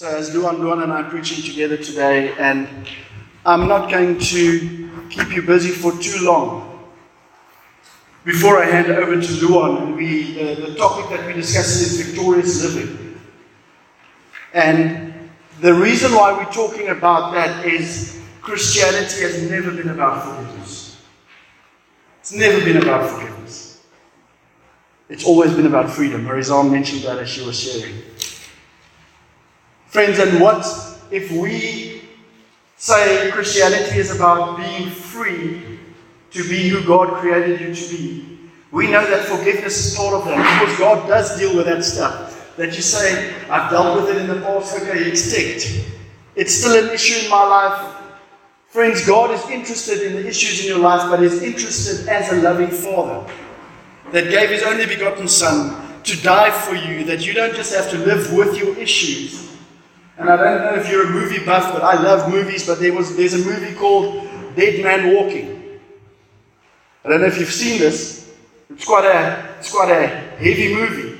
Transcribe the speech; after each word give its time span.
So, 0.00 0.08
as 0.08 0.34
Luan, 0.34 0.60
Luan 0.60 0.82
and 0.82 0.90
I 0.90 1.02
are 1.02 1.10
preaching 1.10 1.44
together 1.44 1.76
today, 1.76 2.32
and 2.38 2.66
I'm 3.44 3.68
not 3.68 3.90
going 3.90 4.18
to 4.18 4.90
keep 5.10 5.36
you 5.36 5.42
busy 5.42 5.68
for 5.68 5.92
too 5.92 6.24
long. 6.24 6.88
Before 8.24 8.62
I 8.62 8.64
hand 8.64 8.86
over 8.86 9.20
to 9.20 9.32
Luan, 9.46 9.94
we, 9.96 10.40
uh, 10.40 10.68
the 10.68 10.74
topic 10.76 11.10
that 11.10 11.26
we 11.26 11.34
discuss 11.34 11.82
is 11.82 12.00
victorious 12.00 12.64
living. 12.64 13.20
And 14.54 15.28
the 15.60 15.74
reason 15.74 16.12
why 16.12 16.32
we're 16.32 16.50
talking 16.50 16.88
about 16.88 17.34
that 17.34 17.66
is 17.66 18.22
Christianity 18.40 19.20
has 19.20 19.50
never 19.50 19.70
been 19.70 19.90
about 19.90 20.24
forgiveness. 20.24 20.98
It's 22.20 22.32
never 22.32 22.64
been 22.64 22.78
about 22.78 23.10
forgiveness. 23.10 23.84
It's 25.10 25.26
always 25.26 25.52
been 25.52 25.66
about 25.66 25.90
freedom. 25.90 26.24
Marizal 26.24 26.62
mentioned 26.62 27.02
that 27.02 27.18
as 27.18 27.28
she 27.28 27.44
was 27.44 27.60
sharing. 27.60 27.96
Friends, 29.90 30.20
and 30.20 30.40
what 30.40 30.64
if 31.10 31.32
we 31.32 32.02
say 32.76 33.28
Christianity 33.32 33.98
is 33.98 34.14
about 34.14 34.56
being 34.56 34.88
free 34.88 35.80
to 36.30 36.48
be 36.48 36.68
who 36.68 36.86
God 36.86 37.20
created 37.20 37.60
you 37.60 37.74
to 37.74 37.96
be? 37.96 38.38
We 38.70 38.88
know 38.88 39.04
that 39.04 39.24
forgiveness 39.24 39.84
is 39.84 39.96
part 39.96 40.14
of 40.14 40.24
that 40.26 40.60
because 40.60 40.78
God 40.78 41.08
does 41.08 41.36
deal 41.36 41.56
with 41.56 41.66
that 41.66 41.82
stuff. 41.82 42.56
That 42.56 42.76
you 42.76 42.82
say, 42.82 43.34
I've 43.50 43.68
dealt 43.68 44.00
with 44.00 44.14
it 44.14 44.20
in 44.20 44.28
the 44.28 44.40
past, 44.42 44.80
okay, 44.80 44.96
it's 44.96 45.34
ticked. 45.34 45.84
It's 46.36 46.54
still 46.54 46.84
an 46.84 46.94
issue 46.94 47.24
in 47.24 47.28
my 47.28 47.44
life. 47.44 47.96
Friends, 48.68 49.04
God 49.04 49.32
is 49.32 49.44
interested 49.50 50.02
in 50.02 50.12
the 50.12 50.28
issues 50.28 50.60
in 50.60 50.68
your 50.68 50.78
life, 50.78 51.10
but 51.10 51.18
He's 51.18 51.42
interested 51.42 52.08
as 52.08 52.32
a 52.32 52.36
loving 52.36 52.70
Father 52.70 53.28
that 54.12 54.30
gave 54.30 54.50
His 54.50 54.62
only 54.62 54.86
begotten 54.86 55.26
Son 55.26 56.00
to 56.04 56.22
die 56.22 56.52
for 56.52 56.76
you, 56.76 57.02
that 57.06 57.26
you 57.26 57.32
don't 57.32 57.56
just 57.56 57.74
have 57.74 57.90
to 57.90 57.98
live 57.98 58.32
with 58.32 58.56
your 58.56 58.78
issues. 58.78 59.49
And 60.20 60.28
I 60.28 60.36
don't 60.36 60.60
know 60.60 60.74
if 60.78 60.90
you're 60.90 61.06
a 61.06 61.10
movie 61.10 61.42
buff, 61.46 61.72
but 61.72 61.82
I 61.82 61.94
love 61.94 62.30
movies, 62.30 62.66
but 62.66 62.78
there 62.78 62.92
was, 62.92 63.16
there's 63.16 63.32
a 63.32 63.38
movie 63.38 63.74
called 63.74 64.28
Dead 64.54 64.84
Man 64.84 65.14
Walking. 65.14 65.80
I 67.02 67.08
don't 67.08 67.22
know 67.22 67.26
if 67.26 67.38
you've 67.38 67.48
seen 67.48 67.78
this. 67.78 68.30
It's 68.68 68.84
quite 68.84 69.06
a, 69.06 69.56
it's 69.58 69.72
quite 69.72 69.90
a 69.90 70.06
heavy 70.06 70.74
movie. 70.74 71.18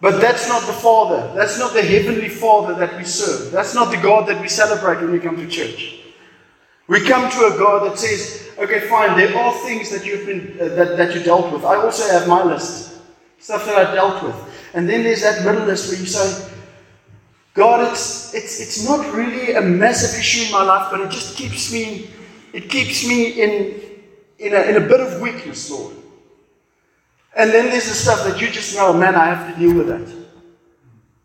But 0.00 0.18
that's 0.18 0.48
not 0.48 0.66
the 0.66 0.72
Father. 0.72 1.30
That's 1.34 1.58
not 1.58 1.74
the 1.74 1.82
Heavenly 1.82 2.30
Father 2.30 2.72
that 2.74 2.96
we 2.96 3.04
serve. 3.04 3.52
That's 3.52 3.74
not 3.74 3.90
the 3.90 3.98
God 3.98 4.26
that 4.28 4.40
we 4.40 4.48
celebrate 4.48 5.02
when 5.02 5.12
we 5.12 5.20
come 5.20 5.36
to 5.36 5.46
church. 5.46 6.00
We 6.88 7.04
come 7.04 7.30
to 7.30 7.54
a 7.54 7.58
God 7.58 7.90
that 7.90 7.98
says, 7.98 8.48
okay, 8.56 8.88
fine, 8.88 9.14
there 9.18 9.36
are 9.36 9.52
things 9.58 9.90
that 9.90 10.06
you've 10.06 10.24
been, 10.24 10.56
uh, 10.58 10.74
that, 10.74 10.96
that 10.96 11.14
you 11.14 11.22
dealt 11.22 11.52
with. 11.52 11.66
I 11.66 11.76
also 11.76 12.10
have 12.18 12.26
my 12.26 12.42
list. 12.44 12.98
Stuff 13.38 13.66
that 13.66 13.88
I 13.88 13.94
dealt 13.94 14.22
with. 14.22 14.36
And 14.72 14.88
then 14.88 15.02
there's 15.02 15.20
that 15.20 15.44
middle 15.44 15.66
list 15.66 15.90
where 15.90 16.00
you 16.00 16.06
say, 16.06 16.54
God, 17.56 17.90
it's, 17.90 18.34
it's, 18.34 18.60
it's 18.60 18.86
not 18.86 19.14
really 19.14 19.54
a 19.54 19.62
massive 19.62 20.20
issue 20.20 20.44
in 20.44 20.52
my 20.52 20.62
life, 20.62 20.88
but 20.90 21.00
it 21.00 21.10
just 21.10 21.36
keeps 21.36 21.72
me, 21.72 22.10
it 22.52 22.68
keeps 22.68 23.08
me 23.08 23.42
in, 23.42 23.80
in, 24.38 24.54
a, 24.54 24.60
in 24.60 24.76
a 24.76 24.86
bit 24.86 25.00
of 25.00 25.22
weakness, 25.22 25.70
Lord. 25.70 25.96
And 27.34 27.50
then 27.50 27.70
there's 27.70 27.88
the 27.88 27.94
stuff 27.94 28.24
that 28.24 28.40
you 28.40 28.50
just 28.50 28.76
know, 28.76 28.92
man, 28.92 29.14
I 29.14 29.34
have 29.34 29.54
to 29.54 29.58
deal 29.58 29.74
with 29.74 29.88
that. 29.88 30.06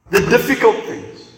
The 0.10 0.30
difficult 0.30 0.78
things. 0.86 1.30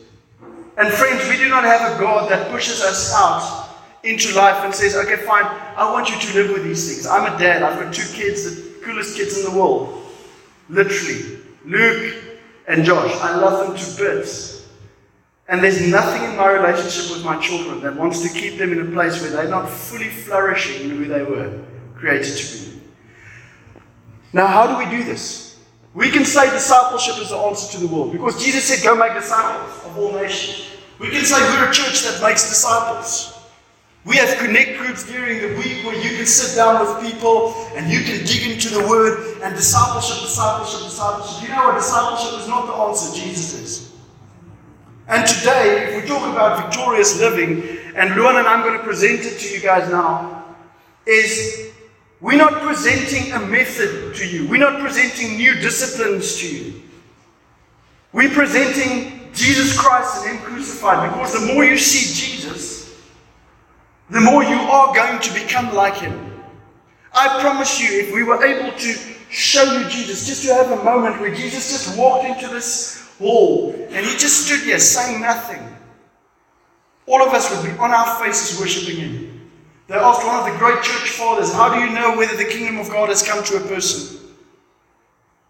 And 0.77 0.91
friends, 0.93 1.27
we 1.27 1.37
do 1.37 1.49
not 1.49 1.63
have 1.63 1.95
a 1.95 1.99
God 1.99 2.29
that 2.29 2.51
pushes 2.51 2.81
us 2.81 3.13
out 3.15 3.69
into 4.03 4.35
life 4.35 4.63
and 4.63 4.73
says, 4.73 4.95
okay, 4.95 5.17
fine, 5.17 5.45
I 5.45 5.91
want 5.91 6.09
you 6.09 6.19
to 6.19 6.33
live 6.37 6.51
with 6.51 6.63
these 6.63 6.87
things. 6.87 7.07
I'm 7.07 7.33
a 7.33 7.37
dad, 7.39 7.63
I've 7.63 7.79
got 7.79 7.93
two 7.93 8.11
kids, 8.13 8.43
the 8.43 8.85
coolest 8.85 9.17
kids 9.17 9.39
in 9.39 9.51
the 9.51 9.57
world. 9.59 10.03
Literally. 10.69 11.39
Luke 11.65 12.15
and 12.67 12.83
Josh. 12.83 13.11
I 13.21 13.35
love 13.37 13.67
them 13.67 13.77
to 13.77 13.97
bits. 13.97 14.52
And 15.47 15.61
there's 15.61 15.85
nothing 15.87 16.23
in 16.23 16.37
my 16.37 16.51
relationship 16.51 17.15
with 17.15 17.25
my 17.25 17.39
children 17.41 17.81
that 17.81 17.95
wants 17.95 18.21
to 18.21 18.29
keep 18.29 18.57
them 18.57 18.71
in 18.71 18.87
a 18.87 18.91
place 18.91 19.21
where 19.21 19.31
they're 19.31 19.49
not 19.49 19.69
fully 19.69 20.09
flourishing 20.09 20.89
in 20.89 20.97
who 20.97 21.05
they 21.05 21.23
were 21.23 21.61
created 21.95 22.37
to 22.37 22.57
be. 22.57 22.81
Now, 24.31 24.47
how 24.47 24.67
do 24.67 24.77
we 24.77 24.97
do 24.97 25.03
this? 25.03 25.59
We 25.93 26.09
can 26.09 26.25
say 26.25 26.49
discipleship 26.49 27.21
is 27.21 27.29
the 27.29 27.37
answer 27.37 27.77
to 27.77 27.85
the 27.85 27.93
world 27.93 28.13
because 28.13 28.43
Jesus 28.43 28.63
said, 28.63 28.83
Go 28.83 28.95
make 28.95 29.13
disciples 29.13 29.85
of 29.85 29.97
all 29.97 30.13
nations. 30.13 30.69
We 30.99 31.09
can 31.09 31.23
say 31.23 31.39
we're 31.39 31.69
a 31.69 31.73
church 31.73 32.01
that 32.03 32.19
makes 32.23 32.49
disciples. 32.49 33.37
We 34.05 34.17
have 34.17 34.37
connect 34.37 34.79
groups 34.79 35.05
during 35.09 35.39
the 35.39 35.57
week 35.57 35.85
where 35.85 35.95
you 35.95 36.17
can 36.17 36.25
sit 36.25 36.55
down 36.55 36.81
with 36.81 37.09
people 37.09 37.53
and 37.75 37.89
you 37.91 38.01
can 38.01 38.25
dig 38.25 38.51
into 38.51 38.69
the 38.69 38.85
word 38.87 39.37
and 39.43 39.55
discipleship, 39.55 40.21
discipleship, 40.21 40.81
discipleship. 40.83 41.43
You 41.43 41.55
know 41.55 41.67
what? 41.67 41.75
Discipleship 41.75 42.39
is 42.41 42.47
not 42.47 42.65
the 42.65 42.73
answer, 42.73 43.15
Jesus 43.17 43.53
is. 43.53 43.92
And 45.07 45.27
today, 45.27 45.87
if 45.89 46.01
we 46.01 46.07
talk 46.07 46.31
about 46.31 46.65
victorious 46.65 47.19
living, 47.19 47.79
and 47.95 48.15
Luan 48.15 48.37
and 48.37 48.47
I'm 48.47 48.63
going 48.63 48.77
to 48.77 48.83
present 48.83 49.21
it 49.21 49.37
to 49.39 49.53
you 49.53 49.61
guys 49.61 49.89
now, 49.89 50.45
is 51.05 51.71
we're 52.21 52.37
not 52.37 52.61
presenting 52.61 53.33
a 53.33 53.39
method 53.39 54.15
to 54.15 54.27
you. 54.27 54.47
We're 54.47 54.59
not 54.59 54.79
presenting 54.79 55.37
new 55.37 55.55
disciplines 55.55 56.37
to 56.37 56.47
you. 56.47 56.81
We're 58.13 58.31
presenting 58.31 59.29
Jesus 59.33 59.77
Christ 59.77 60.25
and 60.25 60.37
Him 60.37 60.45
crucified 60.45 61.11
because 61.11 61.33
the 61.33 61.53
more 61.53 61.65
you 61.65 61.77
see 61.77 62.13
Jesus, 62.13 62.97
the 64.09 64.21
more 64.21 64.43
you 64.43 64.55
are 64.55 64.95
going 64.95 65.19
to 65.19 65.33
become 65.33 65.73
like 65.73 65.95
Him. 65.95 66.43
I 67.13 67.41
promise 67.41 67.81
you, 67.81 67.99
if 67.99 68.13
we 68.13 68.23
were 68.23 68.43
able 68.43 68.71
to 68.77 68.93
show 69.29 69.63
you 69.63 69.89
Jesus, 69.89 70.25
just 70.25 70.43
to 70.43 70.53
have 70.53 70.71
a 70.71 70.83
moment 70.83 71.19
where 71.19 71.33
Jesus 71.33 71.71
just 71.71 71.97
walked 71.97 72.25
into 72.25 72.47
this 72.47 73.02
hall 73.23 73.73
and 73.73 74.05
He 74.05 74.11
just 74.17 74.45
stood 74.45 74.61
here 74.61 74.79
saying 74.79 75.21
nothing, 75.21 75.61
all 77.07 77.21
of 77.21 77.33
us 77.33 77.49
would 77.49 77.71
be 77.71 77.77
on 77.79 77.91
our 77.91 78.23
faces 78.23 78.59
worshiping 78.59 78.97
Him. 78.97 79.33
They 79.87 79.95
asked 79.95 80.25
one 80.25 80.39
of 80.39 80.51
the 80.51 80.57
great 80.57 80.81
church 80.81 81.09
fathers, 81.09 81.53
How 81.53 81.73
do 81.73 81.79
you 81.79 81.93
know 81.93 82.17
whether 82.17 82.37
the 82.37 82.45
kingdom 82.45 82.79
of 82.79 82.89
God 82.89 83.09
has 83.09 83.21
come 83.21 83.43
to 83.43 83.57
a 83.57 83.67
person? 83.67 84.19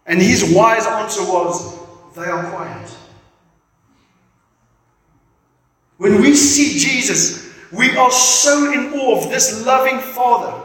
And 0.06 0.20
his 0.20 0.54
wise 0.54 0.86
answer 0.86 1.22
was, 1.22 1.78
They 2.14 2.24
are 2.24 2.50
quiet. 2.50 2.90
When 5.96 6.20
we 6.20 6.34
see 6.34 6.78
Jesus, 6.78 7.54
we 7.72 7.96
are 7.96 8.10
so 8.10 8.72
in 8.72 8.92
awe 8.94 9.22
of 9.22 9.30
this 9.30 9.64
loving 9.64 9.98
Father 9.98 10.60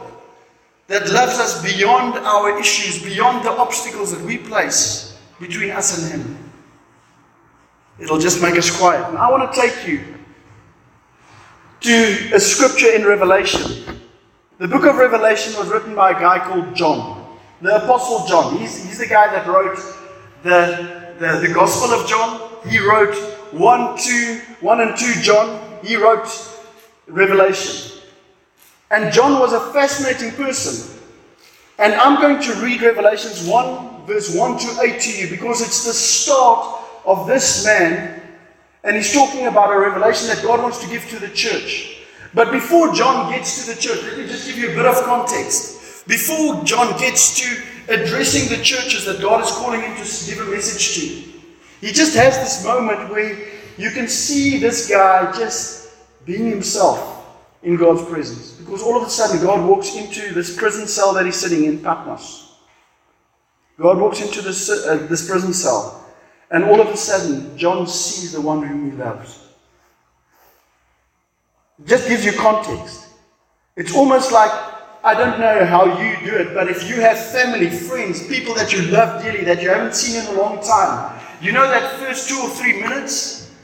that 0.88 1.08
loves 1.10 1.38
us 1.38 1.62
beyond 1.62 2.16
our 2.18 2.58
issues, 2.58 3.02
beyond 3.02 3.44
the 3.44 3.50
obstacles 3.50 4.10
that 4.10 4.24
we 4.24 4.38
place 4.38 5.16
between 5.38 5.70
us 5.70 6.12
and 6.12 6.22
Him. 6.22 6.49
It'll 8.00 8.18
just 8.18 8.40
make 8.40 8.56
us 8.56 8.74
quiet. 8.74 9.06
And 9.08 9.18
I 9.18 9.30
want 9.30 9.52
to 9.52 9.60
take 9.60 9.86
you 9.86 10.02
to 11.80 12.34
a 12.34 12.40
scripture 12.40 12.92
in 12.92 13.04
Revelation. 13.04 14.00
The 14.58 14.68
book 14.68 14.84
of 14.84 14.96
Revelation 14.96 15.58
was 15.58 15.68
written 15.68 15.94
by 15.94 16.10
a 16.10 16.14
guy 16.14 16.38
called 16.38 16.74
John, 16.74 17.38
the 17.60 17.76
Apostle 17.76 18.26
John. 18.26 18.56
He's, 18.56 18.84
he's 18.84 18.98
the 18.98 19.06
guy 19.06 19.26
that 19.34 19.46
wrote 19.46 19.78
the, 20.42 21.14
the, 21.18 21.46
the 21.46 21.52
Gospel 21.52 21.90
of 21.90 22.08
John. 22.08 22.50
He 22.68 22.78
wrote 22.78 23.14
1, 23.52 23.98
2, 23.98 24.40
1 24.60 24.80
and 24.80 24.96
2 24.96 25.20
John. 25.20 25.78
He 25.84 25.96
wrote 25.96 26.28
Revelation. 27.06 28.00
And 28.90 29.12
John 29.12 29.38
was 29.40 29.52
a 29.52 29.72
fascinating 29.72 30.32
person. 30.32 30.98
And 31.78 31.94
I'm 31.94 32.20
going 32.20 32.42
to 32.42 32.52
read 32.64 32.82
Revelations 32.82 33.46
1, 33.46 34.06
verse 34.06 34.34
1 34.34 34.58
to 34.58 34.80
8 34.82 35.00
to 35.00 35.18
you 35.18 35.30
because 35.30 35.62
it's 35.62 35.86
the 35.86 35.92
start 35.92 36.79
of 37.04 37.26
this 37.26 37.64
man 37.64 38.20
and 38.82 38.96
he's 38.96 39.12
talking 39.12 39.46
about 39.46 39.72
a 39.72 39.78
revelation 39.78 40.28
that 40.28 40.42
God 40.42 40.62
wants 40.62 40.82
to 40.82 40.88
give 40.88 41.08
to 41.10 41.18
the 41.18 41.28
church. 41.28 41.98
But 42.32 42.50
before 42.50 42.92
John 42.94 43.30
gets 43.30 43.64
to 43.64 43.74
the 43.74 43.80
church, 43.80 44.02
let 44.02 44.18
me 44.18 44.26
just 44.26 44.46
give 44.46 44.56
you 44.56 44.70
a 44.70 44.74
bit 44.74 44.86
of 44.86 44.94
context. 45.04 46.06
Before 46.06 46.64
John 46.64 46.98
gets 46.98 47.38
to 47.40 47.62
addressing 47.88 48.48
the 48.48 48.62
churches 48.62 49.04
that 49.04 49.20
God 49.20 49.44
is 49.44 49.50
calling 49.50 49.80
him 49.82 49.94
to 49.96 50.26
give 50.26 50.40
a 50.40 50.50
message 50.50 50.94
to, 50.94 51.86
he 51.86 51.92
just 51.92 52.14
has 52.14 52.38
this 52.38 52.64
moment 52.64 53.10
where 53.10 53.36
you 53.76 53.90
can 53.90 54.08
see 54.08 54.58
this 54.58 54.88
guy 54.88 55.30
just 55.36 55.90
being 56.24 56.48
himself 56.48 57.26
in 57.62 57.76
God's 57.76 58.04
presence. 58.08 58.52
Because 58.52 58.82
all 58.82 58.96
of 58.96 59.06
a 59.06 59.10
sudden, 59.10 59.42
God 59.42 59.68
walks 59.68 59.96
into 59.96 60.32
this 60.32 60.56
prison 60.56 60.86
cell 60.86 61.12
that 61.14 61.26
he's 61.26 61.36
sitting 61.36 61.64
in, 61.64 61.80
Patmos. 61.82 62.54
God 63.78 63.98
walks 63.98 64.20
into 64.20 64.40
this, 64.42 64.70
uh, 64.70 65.06
this 65.08 65.28
prison 65.28 65.52
cell. 65.52 65.99
And 66.50 66.64
all 66.64 66.80
of 66.80 66.88
a 66.88 66.96
sudden, 66.96 67.56
John 67.56 67.86
sees 67.86 68.32
the 68.32 68.40
one 68.40 68.62
whom 68.62 68.90
he 68.90 68.96
loves. 68.96 69.48
It 71.78 71.86
just 71.86 72.08
gives 72.08 72.24
you 72.24 72.32
context. 72.32 73.06
It's 73.76 73.94
almost 73.94 74.32
like, 74.32 74.50
I 75.02 75.14
don't 75.14 75.40
know 75.40 75.64
how 75.64 75.86
you 75.86 76.16
do 76.28 76.36
it, 76.36 76.52
but 76.52 76.68
if 76.68 76.88
you 76.88 77.00
have 77.00 77.18
family, 77.18 77.70
friends, 77.70 78.26
people 78.26 78.54
that 78.54 78.72
you 78.72 78.82
love 78.82 79.22
dearly, 79.22 79.44
that 79.44 79.62
you 79.62 79.70
haven't 79.70 79.94
seen 79.94 80.22
in 80.22 80.36
a 80.36 80.38
long 80.38 80.62
time, 80.62 81.18
you 81.40 81.52
know 81.52 81.66
that 81.66 81.98
first 82.00 82.28
two 82.28 82.36
or 82.36 82.50
three 82.50 82.78
minutes? 82.80 83.54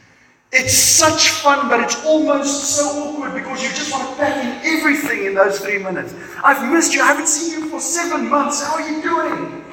It's 0.53 0.73
such 0.73 1.31
fun, 1.31 1.69
but 1.69 1.81
it's 1.81 2.03
almost 2.06 2.77
so 2.77 2.85
awkward 3.03 3.35
because 3.35 3.62
you 3.62 3.69
just 3.71 3.93
want 3.93 4.09
to 4.09 4.17
pack 4.17 4.43
in 4.43 4.79
everything 4.79 5.27
in 5.27 5.35
those 5.35 5.61
three 5.61 5.79
minutes. 5.79 6.15
I've 6.43 6.73
missed 6.73 6.94
you. 6.94 7.03
I 7.03 7.09
haven't 7.09 7.27
seen 7.27 7.61
you 7.61 7.69
for 7.69 7.81
seven 7.81 8.29
months. 8.31 8.62
How 8.62 8.77
are 8.77 8.88
you 8.88 9.03
doing? 9.03 9.66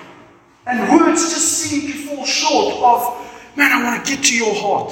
And 0.66 1.00
words 1.00 1.22
just 1.34 1.48
seem 1.48 1.92
to 1.92 1.98
fall 2.08 2.26
short 2.26 2.76
of 2.76 3.24
man, 3.56 3.72
I 3.72 3.84
want 3.84 4.06
to 4.06 4.16
get 4.16 4.24
to 4.26 4.36
your 4.36 4.54
heart. 4.56 4.92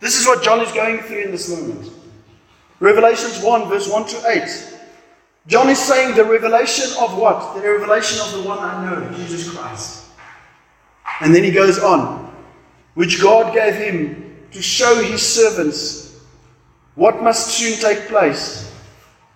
This 0.00 0.18
is 0.18 0.26
what 0.26 0.42
John 0.42 0.60
is 0.60 0.72
going 0.72 0.98
through 0.98 1.22
in 1.22 1.30
this 1.30 1.48
moment. 1.48 1.92
Revelations 2.80 3.42
1, 3.42 3.68
verse 3.68 3.90
1 3.90 4.06
to 4.08 4.30
8. 4.30 4.78
John 5.46 5.68
is 5.68 5.78
saying 5.78 6.16
the 6.16 6.24
revelation 6.24 6.90
of 7.00 7.16
what? 7.18 7.54
The 7.54 7.60
revelation 7.60 8.20
of 8.20 8.32
the 8.32 8.48
one 8.48 8.58
I 8.58 8.84
know, 8.84 9.16
Jesus 9.16 9.50
Christ. 9.54 10.06
And 11.20 11.34
then 11.34 11.44
he 11.44 11.50
goes 11.50 11.78
on, 11.78 12.34
which 12.94 13.20
God 13.20 13.54
gave 13.54 13.74
him 13.74 14.46
to 14.52 14.62
show 14.62 15.02
his 15.02 15.22
servants 15.22 16.20
what 16.94 17.22
must 17.22 17.48
soon 17.48 17.78
take 17.78 18.08
place. 18.08 18.72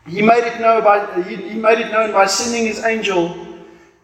He 0.07 0.23
made 0.23 0.45
it 0.45 0.61
known 0.61 0.85
by, 0.85 1.23
he 1.23 1.55
made 1.55 1.79
it 1.79 1.91
known 1.91 2.13
by 2.13 2.27
sending 2.27 2.67
his 2.67 2.83
angel 2.85 3.44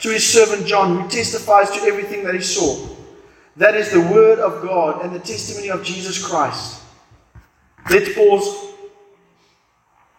to 0.01 0.11
his 0.11 0.27
servant 0.27 0.67
John, 0.67 1.01
who 1.01 1.09
testifies 1.09 1.71
to 1.71 1.81
everything 1.83 2.25
that 2.25 2.35
he 2.35 2.41
saw. 2.41 2.89
That 3.57 3.75
is 3.75 3.93
the 3.93 4.01
word 4.01 4.39
of 4.39 4.63
God 4.63 5.05
and 5.05 5.15
the 5.15 5.19
testimony 5.19 5.69
of 5.69 5.85
Jesus 5.85 6.25
Christ. 6.25 6.83
Let's 7.89 8.15
pause 8.15 8.71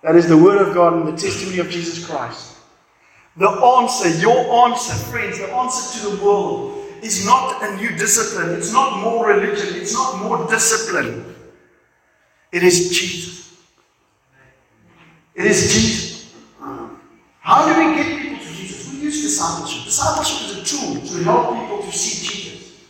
that 0.02 0.16
is 0.16 0.28
the 0.28 0.38
Word 0.38 0.66
of 0.68 0.74
God 0.74 0.94
and 0.94 1.08
the 1.08 1.20
testimony 1.20 1.60
of 1.60 1.70
Jesus 1.70 2.06
Christ. 2.06 2.58
The 3.38 3.48
answer, 3.48 4.10
your 4.20 4.68
answer, 4.68 4.94
friends, 4.94 5.38
the 5.38 5.48
answer 5.54 6.00
to 6.00 6.16
the 6.16 6.24
world 6.24 6.86
is 7.02 7.26
not 7.26 7.64
a 7.64 7.76
new 7.78 7.90
discipline. 7.90 8.56
It's 8.56 8.74
not 8.74 9.02
more 9.02 9.28
religion. 9.28 9.76
It's 9.76 9.94
not 9.94 10.22
more 10.22 10.48
discipline. 10.50 11.36
It 12.52 12.64
is 12.64 12.90
Jesus. 12.90 13.56
It 15.36 15.46
is 15.46 15.74
Jesus. 15.74 16.11
To 21.22 21.26
help 21.26 21.60
people 21.60 21.84
to 21.84 21.92
see 21.92 22.28
Jesus. 22.28 22.88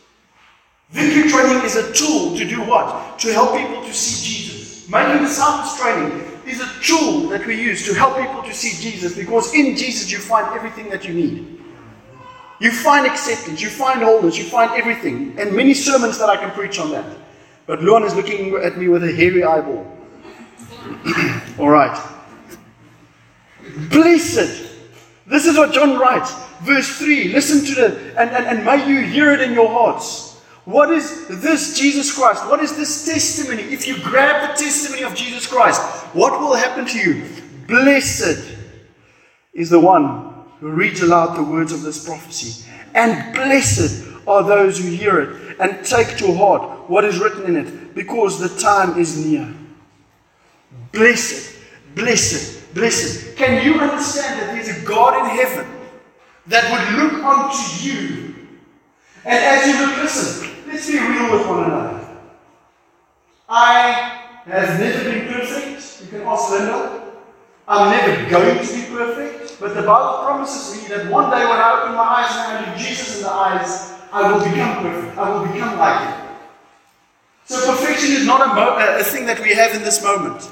Victory 0.91 1.29
training 1.29 1.63
is 1.65 1.75
a 1.75 1.91
tool 1.93 2.37
to 2.37 2.47
do 2.47 2.61
what? 2.61 3.19
To 3.19 3.33
help 3.33 3.57
people 3.57 3.83
to 3.83 3.93
see 3.93 4.33
Jesus. 4.33 4.89
Making 4.89 5.23
disciples 5.23 5.79
training 5.79 6.27
is 6.47 6.61
a 6.61 6.67
tool 6.81 7.29
that 7.29 7.45
we 7.45 7.61
use 7.61 7.85
to 7.85 7.93
help 7.93 8.17
people 8.17 8.41
to 8.43 8.53
see 8.53 8.81
Jesus 8.81 9.15
because 9.15 9.53
in 9.53 9.75
Jesus 9.75 10.11
you 10.11 10.17
find 10.17 10.47
everything 10.55 10.89
that 10.89 11.05
you 11.05 11.13
need. 11.13 11.59
You 12.59 12.71
find 12.71 13.05
acceptance, 13.05 13.61
you 13.61 13.69
find 13.69 14.01
wholeness, 14.01 14.37
you 14.37 14.43
find 14.43 14.71
everything. 14.71 15.37
And 15.39 15.53
many 15.53 15.73
sermons 15.73 16.19
that 16.19 16.29
I 16.29 16.37
can 16.37 16.51
preach 16.51 16.79
on 16.79 16.91
that. 16.91 17.05
But 17.65 17.81
Luan 17.81 18.03
is 18.03 18.15
looking 18.15 18.55
at 18.55 18.77
me 18.77 18.87
with 18.87 19.03
a 19.03 19.11
hairy 19.11 19.43
eyeball. 19.43 19.85
All 21.59 21.69
right. 21.69 21.97
Blessed. 23.89 24.71
This 25.25 25.45
is 25.45 25.57
what 25.57 25.73
John 25.73 25.97
writes. 25.97 26.33
Verse 26.61 26.97
3. 26.99 27.29
Listen 27.29 27.65
to 27.65 27.75
the, 27.75 28.19
and, 28.19 28.29
and, 28.29 28.45
and 28.45 28.65
may 28.65 28.87
you 28.87 29.01
hear 29.01 29.31
it 29.31 29.41
in 29.41 29.53
your 29.53 29.69
hearts. 29.69 30.31
What 30.65 30.91
is 30.91 31.27
this 31.27 31.77
Jesus 31.77 32.15
Christ? 32.15 32.47
What 32.47 32.59
is 32.59 32.77
this 32.77 33.05
testimony? 33.05 33.63
If 33.63 33.87
you 33.87 33.97
grab 34.01 34.51
the 34.51 34.63
testimony 34.63 35.03
of 35.03 35.15
Jesus 35.15 35.47
Christ, 35.47 35.81
what 36.13 36.39
will 36.39 36.55
happen 36.55 36.85
to 36.85 36.99
you? 36.99 37.25
Blessed 37.67 38.57
is 39.53 39.71
the 39.71 39.79
one 39.79 40.45
who 40.59 40.69
reads 40.69 41.01
aloud 41.01 41.35
the 41.35 41.43
words 41.43 41.71
of 41.71 41.81
this 41.81 42.05
prophecy, 42.05 42.69
and 42.93 43.33
blessed 43.33 44.07
are 44.27 44.43
those 44.43 44.77
who 44.77 44.89
hear 44.89 45.19
it 45.19 45.57
and 45.59 45.83
take 45.83 46.15
to 46.17 46.33
heart 46.35 46.87
what 46.89 47.05
is 47.05 47.17
written 47.19 47.45
in 47.45 47.55
it, 47.55 47.95
because 47.95 48.39
the 48.39 48.61
time 48.61 48.99
is 48.99 49.25
near. 49.25 49.51
Blessed, 50.91 51.55
blessed, 51.95 52.73
blessed. 52.75 53.35
Can 53.35 53.65
you 53.65 53.79
understand 53.79 54.39
that 54.39 54.53
there's 54.53 54.69
a 54.69 54.85
God 54.85 55.19
in 55.19 55.37
heaven 55.37 55.80
that 56.47 56.71
would 56.71 56.97
look 56.99 57.23
unto 57.23 57.83
you? 57.83 58.35
And 59.23 59.37
as 59.37 59.67
you 59.67 59.85
look, 59.85 59.97
listen, 59.97 60.51
Let's 60.71 60.87
be 60.89 60.99
real 60.99 61.33
with 61.37 61.47
one 61.47 61.65
another. 61.65 61.99
I 63.49 64.23
have 64.45 64.79
never 64.79 65.03
been 65.03 65.27
perfect. 65.27 66.01
You 66.01 66.07
can 66.07 66.21
ask 66.21 66.49
Linda. 66.49 67.11
I'm 67.67 67.91
never 67.91 68.29
going 68.29 68.65
to 68.65 68.73
be 68.73 68.83
perfect. 68.87 69.59
But 69.59 69.75
the 69.75 69.81
Bible 69.81 70.25
promises 70.25 70.81
me 70.81 70.87
that 70.87 71.11
one 71.11 71.29
day 71.29 71.45
when 71.45 71.59
I 71.59 71.81
open 71.81 71.95
my 71.95 72.01
eyes 72.01 72.31
and 72.31 72.65
I 72.65 72.69
look 72.71 72.79
Jesus 72.79 73.17
in 73.17 73.23
the 73.23 73.31
eyes, 73.31 73.93
I 74.13 74.31
will 74.31 74.39
become 74.39 74.81
perfect. 74.81 75.17
I 75.17 75.29
will 75.29 75.45
become 75.51 75.77
like 75.77 76.07
Him. 76.07 76.27
So 77.45 77.75
perfection 77.75 78.11
is 78.11 78.25
not 78.25 78.41
a, 78.41 78.55
mo- 78.55 78.77
uh, 78.79 78.97
a 79.01 79.03
thing 79.03 79.25
that 79.25 79.41
we 79.41 79.53
have 79.53 79.75
in 79.75 79.81
this 79.83 80.01
moment. 80.01 80.49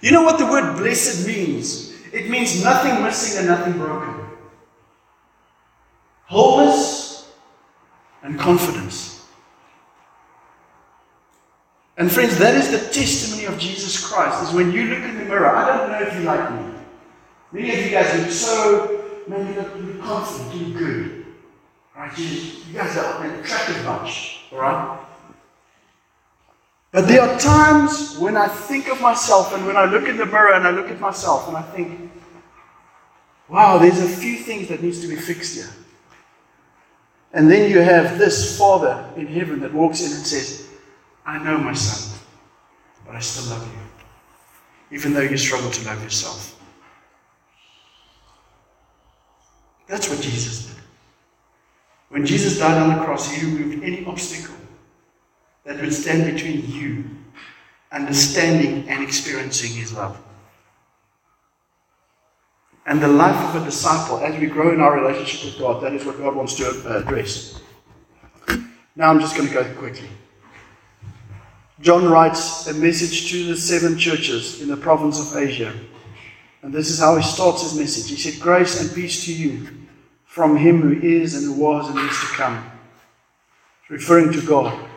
You 0.00 0.10
know 0.10 0.22
what 0.22 0.38
the 0.38 0.46
word 0.46 0.76
blessed 0.78 1.28
means? 1.28 1.94
It 2.12 2.28
means 2.28 2.62
nothing 2.64 3.04
missing 3.04 3.38
and 3.38 3.46
nothing 3.46 3.74
broken. 3.74 4.21
Wholeness 6.32 7.28
and 8.22 8.40
confidence. 8.40 9.26
And 11.98 12.10
friends, 12.10 12.38
that 12.38 12.54
is 12.54 12.70
the 12.70 12.78
testimony 12.90 13.44
of 13.44 13.58
Jesus 13.58 14.02
Christ. 14.02 14.48
Is 14.48 14.54
when 14.54 14.72
you 14.72 14.84
look 14.84 15.00
in 15.00 15.18
the 15.18 15.24
mirror. 15.26 15.54
I 15.54 15.76
don't 15.76 15.90
know 15.90 16.00
if 16.00 16.14
you 16.14 16.20
like 16.20 16.50
me. 16.54 16.72
Many 17.52 17.70
of 17.78 17.84
you 17.84 17.90
guys 17.90 18.18
look 18.18 18.30
so, 18.30 19.04
man, 19.28 19.46
you 19.46 19.60
look, 19.60 19.76
you 19.76 19.82
look 19.82 20.02
confident, 20.02 20.54
you 20.54 20.66
look 20.68 20.78
good. 20.78 21.26
Right? 21.94 22.18
You, 22.18 22.24
you 22.24 22.72
guys 22.72 22.96
are 22.96 23.22
an 23.26 23.38
attractive 23.38 23.84
bunch. 23.84 24.40
Alright? 24.50 25.00
But 26.92 27.08
there 27.08 27.20
are 27.20 27.38
times 27.38 28.16
when 28.16 28.38
I 28.38 28.48
think 28.48 28.88
of 28.88 29.02
myself 29.02 29.54
and 29.54 29.66
when 29.66 29.76
I 29.76 29.84
look 29.84 30.08
in 30.08 30.16
the 30.16 30.24
mirror 30.24 30.54
and 30.54 30.66
I 30.66 30.70
look 30.70 30.88
at 30.88 30.98
myself 30.98 31.46
and 31.48 31.58
I 31.58 31.62
think, 31.62 32.10
wow, 33.50 33.76
there's 33.76 34.00
a 34.00 34.08
few 34.08 34.38
things 34.38 34.68
that 34.68 34.82
needs 34.82 35.00
to 35.02 35.08
be 35.08 35.16
fixed 35.16 35.56
here. 35.56 35.68
And 37.32 37.50
then 37.50 37.70
you 37.70 37.80
have 37.80 38.18
this 38.18 38.58
Father 38.58 39.08
in 39.16 39.26
heaven 39.26 39.60
that 39.60 39.72
walks 39.72 40.00
in 40.00 40.12
and 40.12 40.26
says, 40.26 40.68
I 41.24 41.38
know 41.42 41.56
my 41.56 41.72
son, 41.72 42.18
but 43.06 43.14
I 43.14 43.20
still 43.20 43.56
love 43.56 43.66
you, 43.66 44.96
even 44.96 45.14
though 45.14 45.20
you 45.20 45.36
struggle 45.36 45.70
to 45.70 45.86
love 45.86 46.02
yourself. 46.02 46.60
That's 49.86 50.08
what 50.08 50.20
Jesus 50.20 50.66
did. 50.66 50.82
When 52.10 52.26
Jesus 52.26 52.58
died 52.58 52.80
on 52.80 52.98
the 52.98 53.04
cross, 53.04 53.30
he 53.30 53.46
removed 53.46 53.82
any 53.82 54.04
obstacle 54.04 54.54
that 55.64 55.80
would 55.80 55.94
stand 55.94 56.34
between 56.34 56.70
you 56.70 57.04
understanding 57.90 58.88
and 58.88 59.02
experiencing 59.02 59.72
his 59.72 59.92
love. 59.92 60.20
And 62.86 63.00
the 63.00 63.08
life 63.08 63.54
of 63.54 63.62
a 63.62 63.64
disciple, 63.64 64.18
as 64.18 64.38
we 64.40 64.46
grow 64.46 64.72
in 64.72 64.80
our 64.80 65.00
relationship 65.00 65.44
with 65.44 65.58
God, 65.60 65.82
that 65.82 65.92
is 65.92 66.04
what 66.04 66.18
God 66.18 66.34
wants 66.34 66.54
to 66.54 66.66
uh, 66.66 66.98
address. 66.98 67.60
Now 68.96 69.10
I'm 69.10 69.20
just 69.20 69.36
going 69.36 69.48
to 69.48 69.54
go 69.54 69.64
quickly. 69.74 70.08
John 71.80 72.08
writes 72.08 72.66
a 72.66 72.74
message 72.74 73.30
to 73.30 73.46
the 73.46 73.56
seven 73.56 73.98
churches 73.98 74.60
in 74.60 74.68
the 74.68 74.76
province 74.76 75.18
of 75.20 75.36
Asia. 75.36 75.72
And 76.62 76.72
this 76.72 76.90
is 76.90 77.00
how 77.00 77.16
he 77.16 77.22
starts 77.22 77.62
his 77.62 77.78
message. 77.78 78.08
He 78.08 78.16
said, 78.16 78.40
Grace 78.40 78.80
and 78.80 78.94
peace 78.94 79.24
to 79.24 79.34
you 79.34 79.68
from 80.24 80.56
him 80.56 80.80
who 80.80 81.00
is 81.06 81.34
and 81.34 81.44
who 81.44 81.60
was 81.60 81.88
and 81.88 81.98
is 81.98 82.20
to 82.20 82.26
come. 82.26 82.70
Referring 83.88 84.32
to 84.32 84.46
God. 84.46 84.88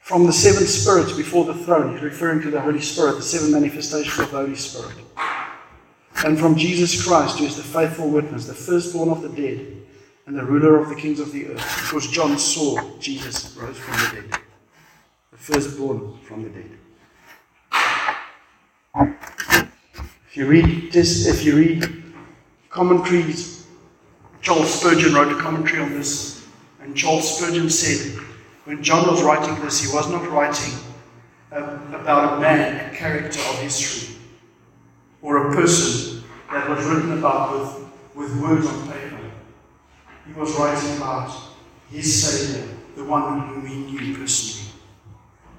From 0.00 0.26
the 0.26 0.32
seven 0.32 0.66
spirits 0.66 1.12
before 1.12 1.44
the 1.44 1.54
throne, 1.54 1.94
he's 1.94 2.02
referring 2.02 2.42
to 2.42 2.50
the 2.50 2.60
Holy 2.60 2.80
Spirit, 2.80 3.16
the 3.16 3.22
seven 3.22 3.52
manifestations 3.52 4.18
of 4.18 4.30
the 4.30 4.36
Holy 4.36 4.54
Spirit. 4.54 4.96
And 6.24 6.38
from 6.38 6.56
Jesus 6.56 7.04
Christ, 7.06 7.38
who 7.38 7.46
is 7.46 7.56
the 7.56 7.62
faithful 7.62 8.08
witness, 8.08 8.46
the 8.46 8.54
firstborn 8.54 9.08
of 9.08 9.22
the 9.22 9.28
dead, 9.28 9.76
and 10.26 10.36
the 10.36 10.44
ruler 10.44 10.78
of 10.78 10.88
the 10.88 10.94
kings 10.94 11.20
of 11.20 11.32
the 11.32 11.48
earth. 11.48 11.82
Because 11.82 12.10
John 12.10 12.38
saw 12.38 12.98
Jesus 12.98 13.56
rose 13.56 13.78
from 13.78 13.94
the 13.94 14.22
dead 14.22 14.40
the 15.34 15.38
firstborn 15.38 16.16
from 16.20 16.44
the 16.44 16.48
dead. 16.48 16.70
If 20.28 20.36
you 20.36 20.46
read 20.46 20.92
this, 20.92 21.26
if 21.26 21.44
you 21.44 21.56
read 21.56 22.04
commentaries, 22.70 23.66
Charles 24.42 24.72
Spurgeon 24.72 25.12
wrote 25.12 25.32
a 25.32 25.40
commentary 25.40 25.82
on 25.82 25.92
this, 25.92 26.46
and 26.80 26.96
Charles 26.96 27.36
Spurgeon 27.36 27.68
said, 27.68 28.16
when 28.64 28.82
John 28.82 29.08
was 29.08 29.22
writing 29.22 29.60
this, 29.64 29.82
he 29.82 29.94
was 29.94 30.08
not 30.08 30.28
writing 30.30 30.74
uh, 31.50 31.78
about 31.92 32.38
a 32.38 32.40
man, 32.40 32.92
a 32.92 32.96
character 32.96 33.40
of 33.40 33.58
history, 33.58 34.13
or 35.24 35.48
a 35.48 35.54
person 35.56 36.22
that 36.52 36.68
was 36.68 36.84
written 36.86 37.18
about 37.18 37.58
with, 38.14 38.30
with 38.30 38.40
words 38.40 38.66
on 38.68 38.92
paper. 38.92 39.18
He 40.24 40.32
was 40.34 40.56
writing 40.56 40.96
about 40.98 41.36
his 41.90 42.22
Savior, 42.22 42.68
the 42.94 43.02
one 43.02 43.48
whom 43.48 43.66
he 43.66 43.74
knew 43.74 44.16
personally 44.16 44.64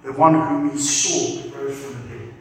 the 0.06 0.14
one 0.14 0.36
whom 0.36 0.70
he 0.70 0.78
saw 0.78 1.42
rose 1.58 1.84
from 1.84 2.10
the 2.10 2.16
dead. 2.16 2.34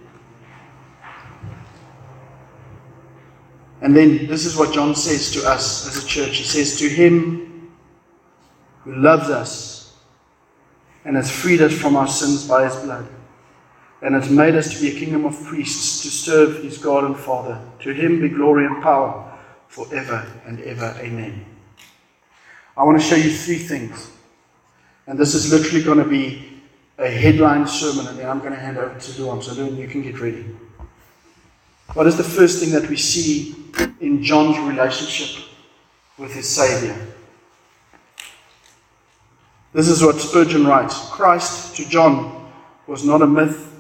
And 3.81 3.97
then 3.97 4.27
this 4.27 4.45
is 4.45 4.57
what 4.57 4.75
John 4.75 4.95
says 4.95 5.31
to 5.33 5.49
us 5.49 5.89
as 5.89 6.05
a 6.05 6.07
church. 6.07 6.37
He 6.37 6.45
says, 6.45 6.79
To 6.79 6.89
him 6.89 7.73
who 8.83 8.95
loves 8.97 9.31
us 9.31 9.97
and 11.07 11.17
has 11.17 11.31
freed 11.31 11.63
us 11.63 11.73
from 11.73 11.97
our 11.97 12.07
sins 12.07 12.47
by 12.47 12.65
his 12.65 12.77
blood 12.77 13.09
and 14.05 14.15
has 14.15 14.31
made 14.31 14.55
us 14.55 14.73
to 14.73 14.81
be 14.81 14.95
a 14.95 14.99
kingdom 14.99 15.25
of 15.25 15.43
priests 15.45 16.03
to 16.03 16.11
serve 16.11 16.63
his 16.63 16.77
God 16.77 17.05
and 17.05 17.17
Father. 17.17 17.59
To 17.81 17.93
him 17.93 18.21
be 18.21 18.29
glory 18.29 18.67
and 18.67 18.83
power 18.83 19.37
forever 19.67 20.31
and 20.47 20.61
ever. 20.61 20.95
Amen. 21.01 21.45
I 22.77 22.85
want 22.85 23.01
to 23.01 23.07
show 23.07 23.17
you 23.17 23.31
three 23.31 23.59
things 23.59 24.11
And 25.07 25.19
this 25.19 25.35
is 25.35 25.53
literally 25.53 25.83
going 25.83 25.99
to 25.99 26.05
be 26.05 26.61
a 26.99 27.09
headline 27.09 27.67
sermon, 27.67 28.07
and 28.07 28.19
then 28.19 28.29
I'm 28.29 28.39
going 28.39 28.53
to 28.53 28.59
hand 28.59 28.79
over 28.79 28.99
to 28.99 29.23
Luan. 29.23 29.43
So, 29.43 29.53
Luan, 29.55 29.77
you 29.77 29.89
can 29.89 30.03
get 30.03 30.21
ready. 30.21 30.47
What 31.95 32.07
is 32.07 32.17
the 32.17 32.25
first 32.25 32.61
thing 32.61 32.73
that 32.73 32.89
we 32.89 32.97
see 32.97 33.55
in 34.01 34.23
John's 34.23 34.59
relationship 34.59 35.45
with 36.19 36.33
his 36.33 36.49
Savior? 36.49 36.97
This 39.73 39.89
is 39.89 40.03
what 40.03 40.17
Spurgeon 40.17 40.67
writes 40.67 41.09
Christ 41.11 41.77
to 41.77 41.89
John 41.89 42.51
was 42.87 43.05
not 43.05 43.23
a 43.23 43.27
myth, 43.27 43.74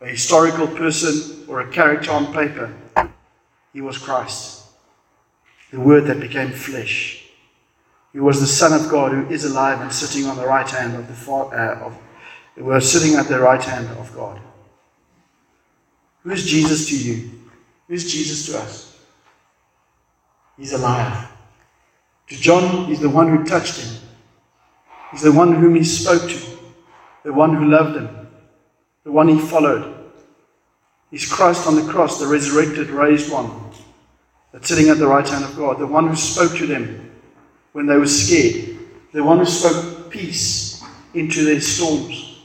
a 0.00 0.08
historical 0.08 0.66
person, 0.66 1.44
or 1.48 1.60
a 1.60 1.70
character 1.70 2.10
on 2.10 2.32
paper. 2.32 2.74
He 3.72 3.80
was 3.80 3.98
Christ, 3.98 4.64
the 5.70 5.80
Word 5.80 6.06
that 6.06 6.20
became 6.20 6.50
flesh. 6.50 7.26
He 8.12 8.18
was 8.18 8.40
the 8.40 8.46
Son 8.46 8.72
of 8.72 8.90
God 8.90 9.12
who 9.12 9.28
is 9.28 9.44
alive 9.44 9.80
and 9.80 9.92
sitting 9.92 10.26
on 10.26 10.36
the 10.36 10.46
right 10.46 10.68
hand 10.68 10.96
of 10.96 11.06
the 11.06 11.14
Father. 11.14 11.56
Uh, 11.56 11.86
of, 11.86 11.98
sitting 12.82 13.16
at 13.16 13.28
the 13.28 13.38
right 13.38 13.62
hand 13.62 13.88
of 13.98 14.14
God. 14.14 14.40
Who 16.22 16.30
is 16.30 16.44
Jesus 16.44 16.88
to 16.88 16.98
you? 16.98 17.30
Who 17.88 17.94
is 17.94 18.10
Jesus 18.12 18.46
to 18.46 18.58
us? 18.58 18.98
He's 20.58 20.72
alive. 20.72 21.28
To 22.28 22.36
John, 22.36 22.86
he's 22.86 23.00
the 23.00 23.08
one 23.08 23.28
who 23.28 23.44
touched 23.44 23.80
him. 23.80 23.96
He's 25.10 25.22
the 25.22 25.32
one 25.32 25.54
whom 25.54 25.74
he 25.74 25.84
spoke 25.84 26.28
to, 26.28 26.40
the 27.24 27.32
one 27.32 27.56
who 27.56 27.68
loved 27.68 27.96
him, 27.96 28.19
the 29.10 29.16
one 29.16 29.26
he 29.26 29.40
followed. 29.40 29.92
He's 31.10 31.28
Christ 31.28 31.66
on 31.66 31.74
the 31.74 31.92
cross, 31.92 32.20
the 32.20 32.28
resurrected, 32.28 32.90
raised 32.90 33.32
one, 33.32 33.50
that's 34.52 34.68
sitting 34.68 34.88
at 34.88 34.98
the 34.98 35.06
right 35.08 35.28
hand 35.28 35.42
of 35.42 35.56
God, 35.56 35.80
the 35.80 35.86
one 35.86 36.06
who 36.06 36.14
spoke 36.14 36.56
to 36.58 36.66
them 36.68 37.10
when 37.72 37.86
they 37.86 37.96
were 37.96 38.06
scared, 38.06 38.78
the 39.12 39.24
one 39.24 39.38
who 39.38 39.46
spoke 39.46 40.12
peace 40.12 40.84
into 41.12 41.44
their 41.44 41.60
storms. 41.60 42.38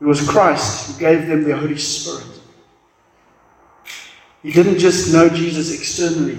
It 0.00 0.06
was 0.06 0.26
Christ 0.26 0.92
who 0.92 0.98
gave 0.98 1.26
them 1.26 1.44
the 1.44 1.58
Holy 1.58 1.76
Spirit. 1.76 2.40
He 4.42 4.50
didn't 4.50 4.78
just 4.78 5.12
know 5.12 5.28
Jesus 5.28 5.78
externally, 5.78 6.38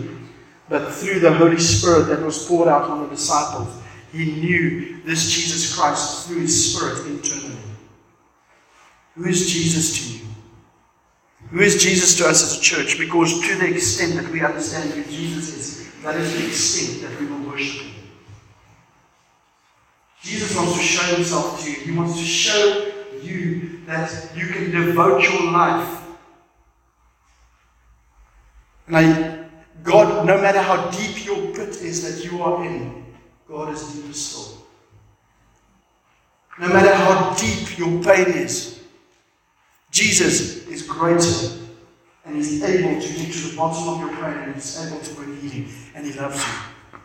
but 0.68 0.92
through 0.92 1.20
the 1.20 1.32
Holy 1.32 1.60
Spirit 1.60 2.06
that 2.06 2.25
was 2.25 2.48
poured 2.48 2.70
out 2.70 2.89
on 2.89 3.03
the 3.03 3.10
disciples, 3.10 3.70
he 4.12 4.32
knew 4.32 5.03
this 5.03 5.30
Jesus 5.30 5.77
Christ 5.77 6.27
through 6.27 6.39
his 6.39 6.75
Spirit 6.75 7.06
internally. 7.06 7.73
Who 9.15 9.25
is 9.25 9.51
Jesus 9.51 9.98
to 9.98 10.13
you? 10.13 10.25
Who 11.51 11.60
is 11.60 11.82
Jesus 11.82 12.17
to 12.17 12.27
us 12.27 12.43
as 12.43 12.58
a 12.58 12.62
church? 12.62 12.98
Because 12.98 13.39
to 13.48 13.55
the 13.55 13.67
extent 13.67 14.15
that 14.15 14.32
we 14.32 14.41
understand 14.41 14.89
who 14.91 15.03
Jesus 15.03 15.53
is, 15.53 16.01
that 16.01 16.15
is 16.15 16.34
the 16.34 16.48
extent 16.48 17.01
that 17.03 17.20
we 17.20 17.27
will 17.27 17.50
worship 17.51 17.84
him. 17.84 17.93
Jesus 20.22 20.55
wants 20.55 20.77
to 20.77 20.82
show 20.82 21.15
himself 21.15 21.62
to 21.63 21.70
you. 21.70 21.77
He 21.82 21.91
wants 21.91 22.17
to 22.17 22.25
show 22.25 22.91
you 23.22 23.82
that 23.86 24.32
you 24.36 24.48
can 24.48 24.72
devote 24.72 25.22
your 25.22 25.51
life. 25.51 26.01
And 28.88 28.98
I, 28.98 29.46
God, 29.84 30.25
no 30.25 30.41
matter 30.41 30.62
how 30.62 30.89
deep 30.89 31.25
your 31.25 31.53
pit 31.53 31.82
is 31.82 32.01
that 32.03 32.25
you 32.25 32.41
are 32.41 32.65
in, 32.65 33.05
God 33.48 33.74
is 33.74 33.93
deeper 33.93 34.13
still. 34.13 34.65
No 36.60 36.70
matter 36.70 36.96
how 36.96 37.34
deep 37.36 37.77
your 37.77 38.03
pain 38.03 38.27
is, 38.27 38.73
Jesus 39.94 40.66
is 40.68 40.82
greater 40.82 41.70
and 42.26 42.36
He's 42.36 42.64
able 42.64 43.00
to 43.00 43.08
get 43.14 43.32
to 43.32 43.40
the 43.48 43.56
bottom 43.56 43.88
of 43.90 44.00
your 44.00 44.10
pain 44.10 44.40
and 44.40 44.56
He's 44.56 44.84
able 44.84 45.00
to 45.00 45.14
bring 45.14 45.38
healing 45.38 45.70
and 45.94 46.04
He 46.04 46.14
loves 46.14 46.44
you. 46.44 47.00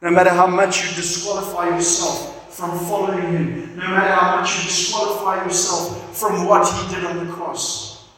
No 0.00 0.10
matter 0.10 0.30
how 0.30 0.46
much 0.46 0.82
you 0.82 0.96
disqualify 0.96 1.76
yourself 1.76 2.54
from 2.54 2.78
following 2.78 3.20
Him, 3.30 3.76
no 3.76 3.88
matter 3.88 4.14
how 4.14 4.40
much 4.40 4.56
you 4.56 4.62
disqualify 4.64 5.44
yourself 5.44 6.16
from 6.18 6.46
what 6.46 6.66
He 6.66 6.94
did 6.94 7.04
on 7.04 7.26
the 7.26 7.30
cross. 7.30 8.08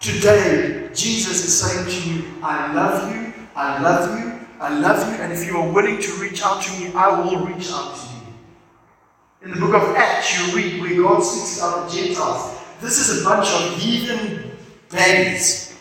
Today, 0.00 0.90
Jesus 0.92 1.44
is 1.44 1.60
saying 1.60 1.86
to 1.86 2.10
you, 2.10 2.24
I 2.42 2.72
love 2.74 3.14
you, 3.14 3.32
I 3.54 3.80
love 3.80 4.18
you, 4.18 4.48
I 4.58 4.76
love 4.80 5.12
you, 5.12 5.22
and 5.22 5.32
if 5.32 5.46
you 5.46 5.56
are 5.58 5.72
willing 5.72 6.00
to 6.00 6.12
reach 6.14 6.42
out 6.42 6.60
to 6.62 6.80
me, 6.80 6.90
I 6.92 7.20
will 7.20 7.46
reach 7.46 7.70
out 7.70 7.94
to 7.94 8.02
you. 8.02 8.09
In 9.42 9.52
the 9.52 9.56
book 9.56 9.74
of 9.74 9.96
Acts, 9.96 10.38
you 10.38 10.54
read 10.54 10.80
where 10.80 11.02
God 11.02 11.20
speaks 11.20 11.58
about 11.58 11.88
the 11.88 11.96
Gentiles. 11.96 12.58
This 12.80 12.98
is 12.98 13.22
a 13.22 13.24
bunch 13.24 13.48
of 13.48 13.78
heathen 13.78 14.50
baddies. 14.90 15.74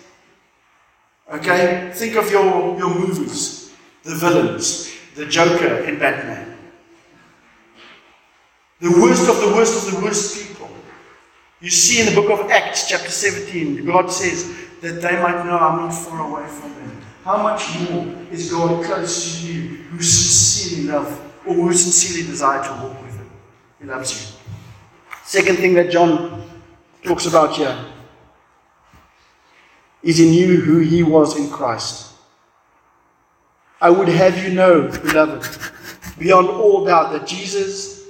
Okay? 1.31 1.91
Think 1.93 2.15
of 2.15 2.31
your, 2.31 2.77
your 2.77 2.89
movies, 2.89 3.73
the 4.03 4.15
villains, 4.15 4.93
the 5.15 5.25
Joker 5.25 5.83
in 5.83 5.99
Batman. 5.99 6.57
The 8.79 8.91
worst 8.91 9.29
of 9.29 9.41
the 9.41 9.53
worst 9.53 9.87
of 9.87 9.93
the 9.93 10.05
worst 10.05 10.47
people. 10.47 10.69
You 11.59 11.69
see 11.69 11.99
in 11.99 12.05
the 12.05 12.21
book 12.21 12.31
of 12.31 12.49
Acts, 12.49 12.87
chapter 12.87 13.09
17, 13.09 13.85
God 13.85 14.09
says 14.09 14.55
that 14.79 15.01
they 15.01 15.21
might 15.21 15.45
know 15.45 15.57
I'm 15.57 15.79
not 15.79 15.89
far 15.89 16.31
away 16.31 16.47
from 16.47 16.73
them. 16.75 17.01
How 17.25 17.43
much 17.43 17.77
more 17.81 18.15
is 18.31 18.49
God 18.49 18.85
close 18.85 19.41
to 19.41 19.53
you 19.53 19.75
who 19.91 20.01
sincerely 20.01 20.87
love 20.87 21.33
or 21.45 21.55
who 21.55 21.73
sincerely 21.73 22.25
desire 22.25 22.63
to 22.63 22.83
walk 22.83 23.01
with? 23.01 23.08
He 23.79 23.85
loves 23.85 24.11
you. 24.11 24.37
Second 25.23 25.57
thing 25.57 25.73
that 25.75 25.91
John 25.91 26.43
talks 27.03 27.25
about 27.25 27.55
here 27.55 27.77
is 30.03 30.17
he 30.17 30.29
knew 30.29 30.59
who 30.59 30.79
he 30.79 31.03
was 31.03 31.37
in 31.37 31.49
Christ. 31.49 32.13
I 33.81 33.89
would 33.89 34.09
have 34.09 34.43
you 34.43 34.53
know, 34.53 34.87
beloved, 34.87 35.47
beyond 36.17 36.49
all 36.49 36.85
doubt, 36.85 37.13
that 37.13 37.25
Jesus 37.27 38.05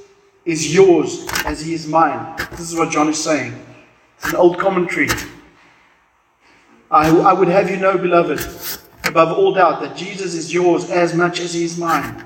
is 0.46 0.74
yours 0.74 1.28
as 1.46 1.62
he 1.62 1.74
is 1.74 1.88
mine. 1.88 2.36
This 2.52 2.72
is 2.72 2.76
what 2.76 2.92
John 2.92 3.10
is 3.10 3.24
saying. 3.24 3.54
It's 4.18 4.30
an 4.30 4.36
old 4.36 4.58
commentary. 4.58 5.10
I, 6.90 7.10
I 7.10 7.34
would 7.34 7.48
have 7.48 7.70
you 7.70 7.78
know, 7.78 7.98
beloved, 7.98 8.40
above 9.06 9.38
all 9.38 9.54
doubt, 9.54 9.82
that 9.82 9.96
Jesus 9.96 10.34
is 10.34 10.52
yours 10.52 10.90
as 10.90 11.14
much 11.14 11.40
as 11.40 11.54
he 11.54 11.64
is 11.64 11.78
mine. 11.78 12.26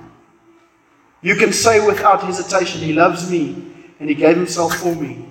You 1.23 1.35
can 1.35 1.51
say 1.51 1.85
without 1.85 2.21
hesitation, 2.21 2.81
He 2.81 2.93
loves 2.93 3.31
me 3.31 3.73
and 3.99 4.07
He 4.07 4.13
gave 4.13 4.35
Himself 4.35 4.75
for 4.75 4.93
me. 4.93 5.25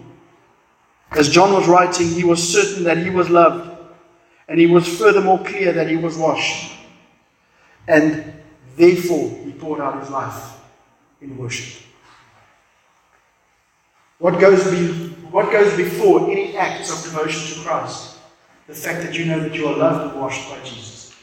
As 1.14 1.28
John 1.28 1.52
was 1.52 1.68
writing, 1.68 2.08
he 2.08 2.24
was 2.24 2.42
certain 2.42 2.84
that 2.84 2.96
he 2.96 3.10
was 3.10 3.28
loved, 3.28 3.70
and 4.48 4.58
he 4.58 4.66
was 4.66 4.88
furthermore 4.88 5.44
clear 5.44 5.72
that 5.72 5.88
he 5.88 5.96
was 5.96 6.16
washed. 6.16 6.72
And 7.86 8.32
therefore, 8.76 9.28
he 9.44 9.52
poured 9.52 9.80
out 9.80 10.00
his 10.00 10.08
life 10.08 10.58
in 11.20 11.36
worship. 11.36 11.82
What 14.18 14.40
goes, 14.40 14.70
be, 14.70 14.86
what 15.30 15.52
goes 15.52 15.76
before 15.76 16.30
any 16.30 16.56
acts 16.56 16.90
of 16.90 17.02
devotion 17.02 17.58
to 17.58 17.68
Christ? 17.68 18.16
The 18.66 18.74
fact 18.74 19.02
that 19.02 19.18
you 19.18 19.26
know 19.26 19.40
that 19.40 19.54
you 19.54 19.66
are 19.66 19.76
loved 19.76 20.12
and 20.12 20.20
washed 20.20 20.48
by 20.48 20.58
Jesus. 20.64 21.14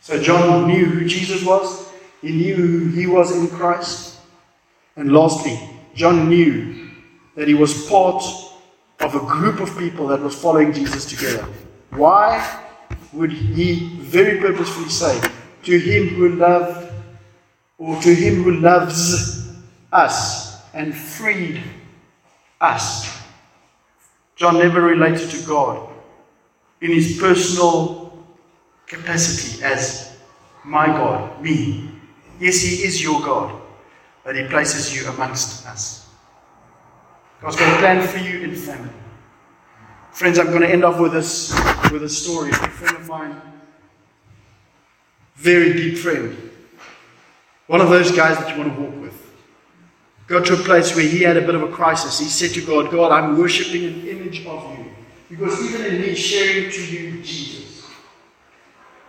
So 0.00 0.20
John 0.20 0.66
knew 0.66 0.84
who 0.84 1.06
Jesus 1.06 1.44
was, 1.44 1.89
he 2.20 2.32
knew 2.32 2.54
who 2.54 2.88
he 2.90 3.06
was 3.06 3.36
in 3.36 3.48
Christ. 3.48 4.18
And 4.96 5.12
lastly, 5.12 5.58
John 5.94 6.28
knew 6.28 6.90
that 7.36 7.48
he 7.48 7.54
was 7.54 7.88
part 7.88 8.22
of 9.00 9.14
a 9.14 9.20
group 9.20 9.60
of 9.60 9.76
people 9.78 10.06
that 10.08 10.20
was 10.20 10.34
following 10.34 10.72
Jesus 10.72 11.06
together. 11.06 11.46
Why 11.90 12.60
would 13.12 13.32
he 13.32 13.96
very 13.98 14.40
purposefully 14.40 14.90
say, 14.90 15.20
To 15.64 15.78
him 15.78 16.08
who 16.08 16.36
loved, 16.36 16.92
or 17.78 18.00
to 18.02 18.14
him 18.14 18.42
who 18.42 18.60
loves 18.60 19.48
us 19.92 20.62
and 20.74 20.94
freed 20.94 21.62
us? 22.60 23.18
John 24.36 24.58
never 24.58 24.82
related 24.82 25.30
to 25.30 25.46
God 25.46 25.88
in 26.80 26.90
his 26.90 27.18
personal 27.18 28.26
capacity 28.86 29.62
as 29.62 30.16
my 30.64 30.86
God, 30.86 31.42
me. 31.42 31.89
Yes, 32.40 32.62
he 32.62 32.82
is 32.82 33.02
your 33.02 33.20
God, 33.20 33.60
but 34.24 34.34
he 34.34 34.44
places 34.44 34.96
you 34.96 35.06
amongst 35.10 35.66
us. 35.66 36.08
God's 37.42 37.56
got 37.56 37.76
a 37.76 37.78
plan 37.78 38.06
for 38.06 38.18
you 38.18 38.40
in 38.40 38.56
family. 38.56 38.90
Friends, 40.12 40.38
I'm 40.38 40.46
going 40.46 40.62
to 40.62 40.68
end 40.68 40.82
off 40.82 40.98
with 40.98 41.12
this 41.12 41.52
with 41.92 42.02
a 42.02 42.08
story. 42.08 42.50
A 42.50 42.54
friend 42.54 42.96
of 42.96 43.08
mine, 43.08 43.40
very 45.36 45.74
deep 45.74 45.98
friend, 45.98 46.50
one 47.66 47.82
of 47.82 47.90
those 47.90 48.10
guys 48.10 48.38
that 48.38 48.56
you 48.56 48.62
want 48.62 48.74
to 48.74 48.82
walk 48.82 49.00
with, 49.02 49.32
got 50.26 50.46
to 50.46 50.54
a 50.54 50.56
place 50.56 50.96
where 50.96 51.06
he 51.06 51.20
had 51.20 51.36
a 51.36 51.42
bit 51.42 51.54
of 51.54 51.62
a 51.62 51.68
crisis. 51.68 52.18
He 52.18 52.26
said 52.26 52.52
to 52.52 52.66
God, 52.66 52.90
God, 52.90 53.12
I'm 53.12 53.38
worshipping 53.38 53.84
an 53.84 54.08
image 54.08 54.46
of 54.46 54.78
you. 54.78 54.86
Because 55.28 55.62
even 55.62 55.86
in 55.86 56.00
me 56.00 56.14
sharing 56.14 56.70
to 56.70 56.86
you 56.86 57.22
Jesus, 57.22 57.86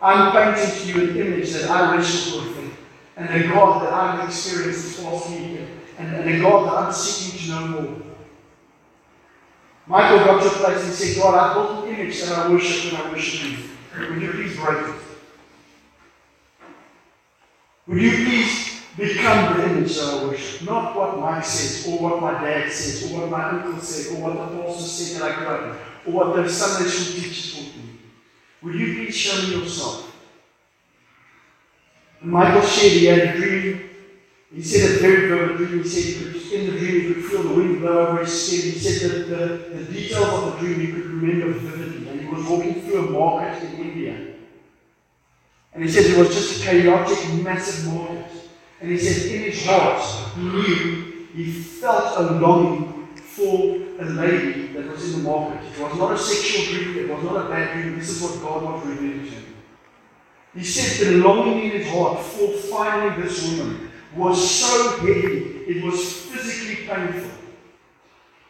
I'm 0.01 0.31
painting 0.31 0.79
to 0.79 0.88
you 0.88 1.09
an 1.09 1.17
image 1.17 1.51
that 1.53 1.69
I 1.69 1.95
wrestle 1.95 2.41
with. 2.41 2.60
And 3.21 3.43
the 3.43 3.47
God 3.49 3.83
that 3.83 3.93
I've 3.93 4.27
experienced 4.27 4.83
is 4.85 4.99
false 4.99 5.29
me. 5.29 5.59
And, 5.99 6.15
and 6.15 6.27
the 6.27 6.41
God 6.41 6.67
that 6.67 6.73
I'm 6.73 6.91
seeking 6.91 7.39
to 7.39 7.49
know 7.49 7.67
more. 7.67 8.01
Michael 9.85 10.25
got 10.25 10.41
to 10.41 10.47
a 10.47 10.51
place 10.51 10.83
and 10.83 10.93
said, 10.93 11.21
God, 11.21 11.35
I 11.35 11.53
built 11.53 11.85
an 11.85 11.93
image 11.93 12.19
that 12.23 12.35
I 12.35 12.49
worship 12.49 12.91
when 12.91 13.01
I 13.01 13.11
worship 13.11 13.51
you. 13.51 13.57
Would 14.09 14.21
you 14.23 14.31
please 14.31 14.55
break 14.55 14.87
it? 14.87 14.95
Would 17.87 18.01
you 18.01 18.11
please 18.25 18.81
become 18.97 19.57
the 19.57 19.65
image 19.65 19.95
that 19.97 20.13
I 20.13 20.25
worship? 20.25 20.67
Not 20.67 20.95
what 20.95 21.19
Mike 21.19 21.45
says, 21.45 21.87
or 21.87 21.99
what 21.99 22.21
my 22.21 22.33
dad 22.41 22.71
says, 22.71 23.11
or 23.11 23.19
what 23.19 23.29
my 23.29 23.49
uncle 23.49 23.79
said, 23.81 24.17
or 24.17 24.21
what 24.33 24.49
the 24.51 24.57
pastor 24.63 24.83
said 24.83 25.21
that 25.21 25.31
I 25.31 25.35
grew 25.35 25.47
up 25.47 25.77
or 26.07 26.13
what 26.13 26.35
the 26.35 26.49
Sunday 26.49 26.89
school 26.89 27.21
teacher 27.21 27.57
taught 27.57 27.77
me. 27.77 27.99
Would 28.63 28.75
you 28.75 28.95
please 28.95 29.15
show 29.15 29.47
me 29.47 29.61
yourself? 29.61 30.10
Michael 32.23 32.61
shared 32.61 32.93
he 32.93 33.05
had 33.05 33.19
a 33.19 33.37
dream. 33.37 33.89
He 34.53 34.61
said 34.61 34.97
a 34.97 34.99
very 34.99 35.27
vivid 35.27 35.57
dream. 35.57 35.83
He 35.83 35.89
said 35.89 36.03
he 36.03 36.23
could, 36.23 36.51
in 36.51 36.65
the 36.67 36.79
dream 36.79 37.01
he 37.01 37.13
could 37.13 37.25
feel 37.25 37.43
the 37.43 37.53
wind 37.55 37.79
blow 37.79 38.07
over 38.07 38.19
his 38.19 38.45
skin. 38.45 38.73
He 38.73 38.79
said 38.79 39.11
that 39.11 39.29
the, 39.29 39.77
the 39.77 39.91
details 39.91 40.43
of 40.43 40.53
the 40.53 40.59
dream 40.59 40.79
he 40.79 40.91
could 40.91 41.05
remember 41.05 41.51
vividly. 41.57 42.09
And 42.09 42.21
he 42.21 42.27
was 42.27 42.45
walking 42.45 42.81
through 42.81 43.07
a 43.07 43.11
market 43.11 43.63
in 43.63 43.79
India. 43.79 44.27
And 45.73 45.83
he 45.83 45.89
said 45.89 46.05
it 46.05 46.17
was 46.17 46.29
just 46.29 46.61
a 46.61 46.65
chaotic, 46.65 47.33
massive 47.41 47.93
market. 47.93 48.27
And 48.81 48.91
he 48.91 48.97
said 48.97 49.31
in 49.31 49.43
his 49.43 49.65
heart, 49.65 50.03
he 50.35 50.41
knew, 50.41 51.27
he 51.33 51.51
felt 51.51 52.19
a 52.19 52.33
longing 52.33 53.07
for 53.15 53.77
a 53.99 54.05
lady 54.05 54.67
that 54.73 54.91
was 54.91 55.13
in 55.13 55.23
the 55.23 55.29
market. 55.29 55.63
It 55.63 55.81
was 55.81 55.97
not 55.97 56.11
a 56.11 56.17
sexual 56.17 56.65
dream, 56.65 56.97
it 56.97 57.09
was 57.09 57.23
not 57.23 57.45
a 57.45 57.49
bad 57.49 57.73
dream. 57.73 57.97
This 57.97 58.09
is 58.09 58.21
what 58.21 58.41
God 58.41 58.63
was 58.63 58.85
revealing 58.85 59.25
to 59.25 59.31
him. 59.31 59.50
He 60.53 60.63
said 60.63 61.08
the 61.08 61.17
longing 61.17 61.63
in 61.63 61.72
his 61.72 61.88
heart 61.88 62.20
for 62.22 62.51
finding 62.51 63.24
this 63.24 63.50
woman 63.50 63.91
was 64.15 64.60
so 64.60 64.98
heavy, 64.98 65.63
it 65.67 65.84
was 65.84 66.25
physically 66.25 66.86
painful. 66.86 67.31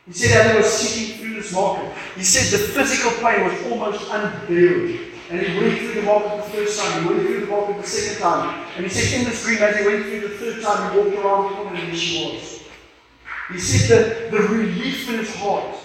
He 0.08 0.14
said 0.14 0.48
as 0.48 0.52
he 0.52 0.58
was 0.58 0.74
sitting 0.74 1.18
through 1.18 1.36
this 1.36 1.54
market, 1.54 1.92
he 2.16 2.24
said 2.24 2.60
the 2.60 2.66
physical 2.66 3.12
pain 3.22 3.44
was 3.44 3.72
almost 3.72 4.10
unbearable. 4.10 5.12
And 5.30 5.40
he 5.40 5.58
went 5.60 5.78
through 5.80 5.94
the 5.94 6.02
market 6.02 6.44
the 6.44 6.52
first 6.52 6.82
time, 6.82 7.04
he 7.04 7.10
went 7.10 7.22
through 7.22 7.40
the 7.42 7.48
market 7.48 7.78
the 7.78 7.88
second 7.88 8.22
time. 8.22 8.66
And 8.76 8.86
he 8.86 8.90
said 8.92 9.20
in 9.20 9.26
this 9.26 9.44
dream, 9.44 9.60
as 9.62 9.78
he 9.78 9.86
went 9.86 10.04
through 10.04 10.22
the 10.22 10.30
third 10.30 10.62
time, 10.62 10.92
he 10.92 10.98
walked 10.98 11.16
around 11.16 11.44
the 11.44 11.56
corner 11.56 11.76
and 11.76 11.88
there 11.88 11.96
she 11.96 12.26
was. 12.26 12.64
He 13.52 13.60
said 13.60 13.90
that 13.90 14.32
the 14.32 14.40
relief 14.40 15.08
in 15.10 15.20
his 15.20 15.36
heart 15.36 15.76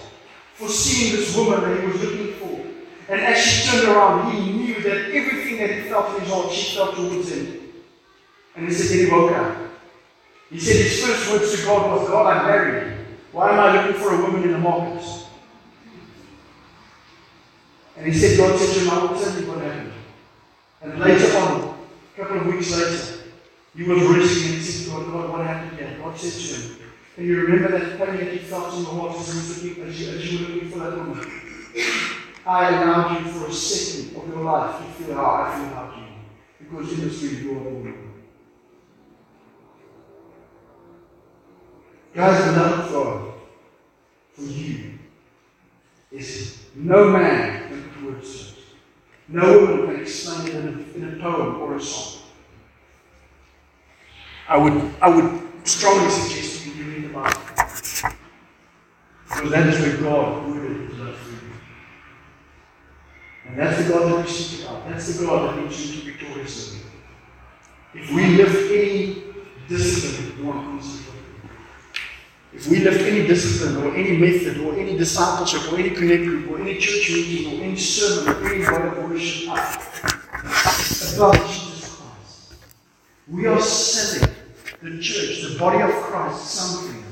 for 0.54 0.68
seeing 0.68 1.16
this 1.16 1.36
woman 1.36 1.60
that 1.60 1.80
he 1.80 1.86
was 1.86 2.02
looking 2.02 2.32
for. 2.34 2.65
And 3.08 3.20
as 3.20 3.38
she 3.38 3.70
turned 3.70 3.88
around, 3.88 4.32
he 4.32 4.52
knew 4.52 4.82
that 4.82 5.14
everything 5.14 5.58
that 5.58 5.70
he 5.70 5.88
felt 5.88 6.14
in 6.14 6.20
his 6.22 6.32
heart, 6.32 6.52
she 6.52 6.76
felt 6.76 6.96
towards 6.96 7.30
him. 7.30 7.62
And 8.56 8.66
he 8.66 8.74
said, 8.74 8.98
then 8.98 9.06
he 9.06 9.12
woke 9.12 9.32
up. 9.32 9.56
He 10.50 10.58
said 10.58 10.76
his 10.76 11.04
first 11.04 11.30
words 11.30 11.60
to 11.60 11.66
God 11.66 12.00
was, 12.00 12.08
God, 12.08 12.26
I'm 12.26 12.46
married. 12.46 12.98
Why 13.32 13.50
am 13.50 13.60
I 13.60 13.86
looking 13.86 14.00
for 14.00 14.14
a 14.14 14.22
woman 14.22 14.44
in 14.44 14.52
the 14.52 14.58
market? 14.58 15.06
And 17.96 18.06
he 18.06 18.18
said, 18.18 18.38
God 18.38 18.58
said 18.58 18.74
to 18.74 18.80
him, 18.80 18.90
I 18.90 18.98
will 19.04 19.20
tell 19.20 19.40
you 19.40 19.48
what 19.48 19.58
happened. 19.58 19.92
And 20.82 20.98
later 20.98 21.36
on, 21.38 21.78
a 22.14 22.20
couple 22.20 22.40
of 22.40 22.46
weeks 22.46 22.70
later, 22.76 23.24
he 23.74 23.82
was 23.82 24.02
resting 24.02 24.52
and 24.52 24.54
he 24.54 24.60
said 24.62 24.92
God, 24.92 25.12
God, 25.12 25.30
what 25.30 25.46
happened 25.46 25.78
here? 25.78 25.98
God 26.02 26.16
said 26.16 26.32
to 26.32 26.62
him, 26.62 26.78
and 27.16 27.26
you 27.26 27.40
remember 27.40 27.78
that 27.78 27.98
pain 27.98 28.16
that 28.16 28.32
he 28.32 28.38
felt 28.38 28.74
in 28.74 28.84
the 28.84 28.90
heart 28.90 29.16
as, 29.18 29.64
you, 29.64 29.82
as 29.84 30.00
you 30.32 30.46
were 30.46 30.54
looking 30.54 30.70
for 30.70 30.78
that 30.78 30.96
woman? 30.96 32.12
I 32.46 32.68
allowed 32.68 33.18
you 33.18 33.32
for 33.32 33.48
a 33.48 33.52
second 33.52 34.16
of 34.16 34.28
your 34.28 34.44
life 34.44 34.78
to 34.78 34.84
feel 34.92 35.14
how 35.16 35.42
I 35.42 35.56
feel 35.56 35.66
about 35.66 35.98
you. 35.98 36.04
Because 36.60 36.92
in 36.92 37.00
this 37.00 37.20
dream, 37.20 37.42
you 37.42 37.50
are. 37.58 37.96
Guys, 42.14 42.44
the 42.46 42.52
love 42.52 42.92
God 42.92 43.34
for 44.32 44.42
you 44.42 44.98
is 46.12 46.66
no 46.74 47.10
man 47.10 47.68
can 47.68 47.82
put 47.90 48.04
words 48.04 48.52
to 48.52 48.58
it. 48.60 48.64
No 49.28 49.58
woman 49.58 49.86
can 49.86 50.00
explain 50.02 50.46
it 50.46 50.54
in 50.54 50.66
a, 50.66 50.96
in 50.96 51.14
a 51.14 51.22
poem 51.22 51.60
or 51.60 51.76
a 51.76 51.80
song. 51.80 52.22
I 54.48 54.56
would, 54.56 54.94
I 55.02 55.08
would 55.08 55.42
strongly 55.66 56.08
suggest 56.10 56.64
you 56.64 56.84
read 56.84 57.04
the 57.04 57.08
Bible. 57.08 57.40
Because 59.28 59.50
that 59.50 59.66
is 59.66 59.80
where 59.80 59.96
God 59.96 60.46
rooted 60.46 60.95
And 63.46 63.58
that's 63.58 63.82
the 63.82 63.92
God 63.92 64.12
that 64.12 64.24
we 64.24 64.30
speak 64.30 64.66
about. 64.66 64.88
That's 64.88 65.16
the 65.16 65.26
God 65.26 65.56
that 65.56 65.62
needs 65.62 65.94
you 65.94 66.00
to 66.00 66.10
victorious 66.10 66.74
in. 66.74 66.80
If 67.94 68.12
we 68.12 68.26
lift 68.36 68.72
any 68.72 69.22
discipline, 69.68 70.38
we 70.38 70.44
want 70.44 70.64
constantly. 70.64 71.06
If 72.52 72.68
we 72.68 72.78
lift 72.78 73.00
any 73.02 73.26
discipline 73.26 73.84
or 73.84 73.94
any 73.94 74.16
method 74.16 74.58
or 74.58 74.74
any 74.74 74.96
discipleship 74.96 75.72
or 75.72 75.78
any 75.78 75.90
connect 75.90 76.24
group 76.24 76.50
or 76.50 76.60
any 76.60 76.78
church 76.78 77.10
meeting 77.10 77.60
or 77.60 77.64
any 77.64 77.76
sermon 77.76 78.34
or 78.34 78.48
any 78.48 78.64
uh, 78.64 78.70
God 78.70 78.98
of 78.98 79.10
worship 79.10 79.50
up 79.50 79.82
above 81.14 81.36
Jesus 81.48 81.96
Christ, 81.96 82.54
we 83.28 83.46
are 83.46 83.60
selling 83.60 84.34
the 84.82 85.02
church, 85.02 85.42
the 85.42 85.58
body 85.58 85.82
of 85.82 85.90
Christ, 85.90 86.44
something 86.46 87.04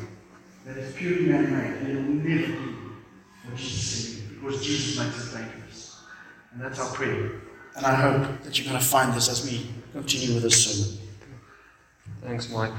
that 0.64 0.76
is 0.78 0.94
purely 0.94 1.26
man-made 1.26 1.76
and 1.82 1.88
it 1.88 1.94
will 1.96 2.02
never 2.02 2.52
be 2.52 2.74
what 3.44 3.56
Jesus 3.56 4.18
said 4.18 4.28
because 4.30 4.64
Jesus 4.64 4.98
makes 4.98 5.26
it 5.26 5.36
dangerous. 5.36 5.63
And 6.54 6.62
that's 6.62 6.78
our 6.78 6.88
prayer. 6.94 7.32
And 7.76 7.84
I 7.84 7.94
hope 7.94 8.42
that 8.42 8.56
you're 8.56 8.68
going 8.68 8.80
to 8.80 8.86
find 8.86 9.12
this 9.12 9.28
as 9.28 9.44
we 9.44 9.66
continue 9.92 10.34
with 10.34 10.44
this 10.44 10.64
sermon. 10.64 11.00
Thanks, 12.22 12.48
Mike. 12.48 12.72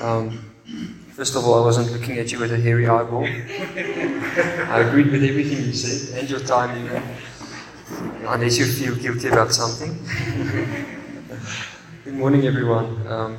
Um, 0.00 0.54
first 1.12 1.34
of 1.34 1.44
all, 1.44 1.60
I 1.60 1.64
wasn't 1.64 1.90
looking 1.90 2.18
at 2.18 2.30
you 2.30 2.38
with 2.38 2.52
a 2.52 2.56
hairy 2.56 2.86
eyeball. 2.86 3.24
I 3.26 4.84
agreed 4.86 5.10
with 5.10 5.24
everything 5.24 5.66
you 5.66 5.72
said 5.72 6.20
and 6.20 6.30
your 6.30 6.38
timing, 6.38 6.88
unless 8.24 8.58
you 8.58 8.66
feel 8.66 8.94
guilty 8.94 9.26
about 9.26 9.52
something. 9.52 9.98
Good 12.04 12.14
morning, 12.14 12.46
everyone. 12.46 13.04
Um, 13.08 13.38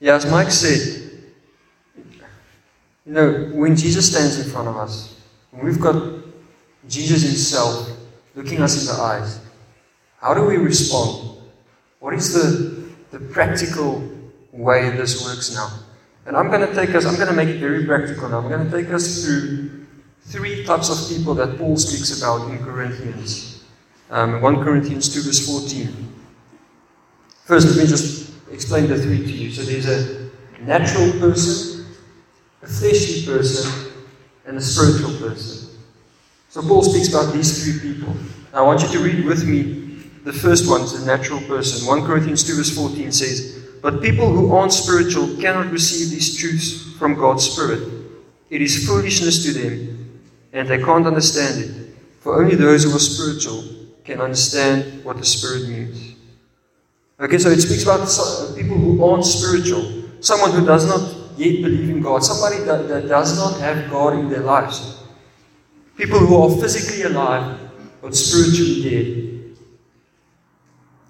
yeah, 0.00 0.16
as 0.16 0.28
Mike 0.28 0.50
said, 0.50 1.20
you 1.94 3.12
know, 3.12 3.50
when 3.54 3.76
Jesus 3.76 4.10
stands 4.10 4.44
in 4.44 4.50
front 4.50 4.66
of 4.66 4.76
us, 4.76 5.20
when 5.52 5.64
we've 5.66 5.80
got 5.80 6.25
Jesus 6.88 7.22
Himself 7.22 7.90
looking 8.34 8.60
us 8.62 8.80
in 8.80 8.94
the 8.94 9.02
eyes, 9.02 9.40
how 10.18 10.34
do 10.34 10.44
we 10.44 10.56
respond? 10.56 11.38
What 12.00 12.14
is 12.14 12.32
the, 12.32 12.84
the 13.10 13.24
practical 13.32 14.06
way 14.52 14.90
this 14.90 15.24
works 15.24 15.54
now? 15.54 15.70
And 16.26 16.36
I'm 16.36 16.48
going 16.48 16.66
to 16.66 16.74
take 16.74 16.94
us, 16.94 17.04
I'm 17.04 17.14
going 17.16 17.28
to 17.28 17.34
make 17.34 17.48
it 17.48 17.58
very 17.58 17.84
practical 17.84 18.28
now. 18.28 18.38
I'm 18.38 18.48
going 18.48 18.68
to 18.68 18.70
take 18.70 18.92
us 18.92 19.24
through 19.24 19.86
three 20.22 20.64
types 20.64 20.90
of 20.90 21.16
people 21.16 21.34
that 21.34 21.56
Paul 21.56 21.76
speaks 21.76 22.20
about 22.20 22.50
in 22.50 22.58
Corinthians. 22.64 23.64
Um, 24.10 24.40
1 24.40 24.64
Corinthians 24.64 25.12
2, 25.14 25.22
verse 25.22 25.46
14. 25.46 26.12
First, 27.44 27.68
let 27.68 27.76
me 27.76 27.86
just 27.86 28.32
explain 28.50 28.88
the 28.88 29.00
three 29.00 29.18
to 29.18 29.32
you. 29.32 29.50
So 29.52 29.62
there's 29.62 29.88
a 29.88 30.30
natural 30.60 31.12
person, 31.20 31.86
a 32.62 32.66
fleshly 32.66 33.24
person, 33.24 33.92
and 34.46 34.56
a 34.56 34.60
spiritual 34.60 35.16
person. 35.18 35.65
So 36.56 36.62
Paul 36.62 36.82
speaks 36.82 37.10
about 37.10 37.34
these 37.34 37.52
three 37.62 37.92
people. 37.92 38.16
I 38.54 38.62
want 38.62 38.80
you 38.80 38.88
to 38.88 39.00
read 39.00 39.26
with 39.26 39.46
me 39.46 40.08
the 40.24 40.32
first 40.32 40.66
one, 40.66 40.80
the 40.86 41.04
natural 41.04 41.38
person. 41.40 41.86
1 41.86 42.06
Corinthians 42.06 42.44
2, 42.44 42.54
verse 42.54 42.74
14 42.74 43.12
says, 43.12 43.62
But 43.82 44.00
people 44.00 44.32
who 44.32 44.50
aren't 44.54 44.72
spiritual 44.72 45.36
cannot 45.36 45.70
receive 45.70 46.08
these 46.08 46.34
truths 46.34 46.96
from 46.96 47.14
God's 47.14 47.44
Spirit. 47.44 47.86
It 48.48 48.62
is 48.62 48.86
foolishness 48.88 49.44
to 49.44 49.52
them, 49.52 50.22
and 50.54 50.66
they 50.66 50.78
can't 50.78 51.06
understand 51.06 51.62
it. 51.62 51.94
For 52.20 52.42
only 52.42 52.56
those 52.56 52.84
who 52.84 52.96
are 52.96 53.00
spiritual 53.00 53.62
can 54.02 54.22
understand 54.22 55.04
what 55.04 55.18
the 55.18 55.26
Spirit 55.26 55.68
means. 55.68 56.14
Okay, 57.20 57.36
so 57.36 57.50
it 57.50 57.60
speaks 57.60 57.82
about 57.82 58.08
people 58.56 58.78
who 58.78 59.04
aren't 59.04 59.26
spiritual. 59.26 60.04
Someone 60.20 60.52
who 60.52 60.64
does 60.64 60.86
not 60.86 61.38
yet 61.38 61.62
believe 61.62 61.90
in 61.90 62.00
God. 62.00 62.24
Somebody 62.24 62.64
that, 62.64 62.88
that 62.88 63.08
does 63.08 63.36
not 63.36 63.60
have 63.60 63.90
God 63.90 64.14
in 64.14 64.30
their 64.30 64.40
lives. 64.40 64.95
People 65.96 66.18
who 66.18 66.36
are 66.36 66.60
physically 66.60 67.02
alive 67.02 67.58
but 68.02 68.14
spiritually 68.14 68.82
dead. 68.82 69.56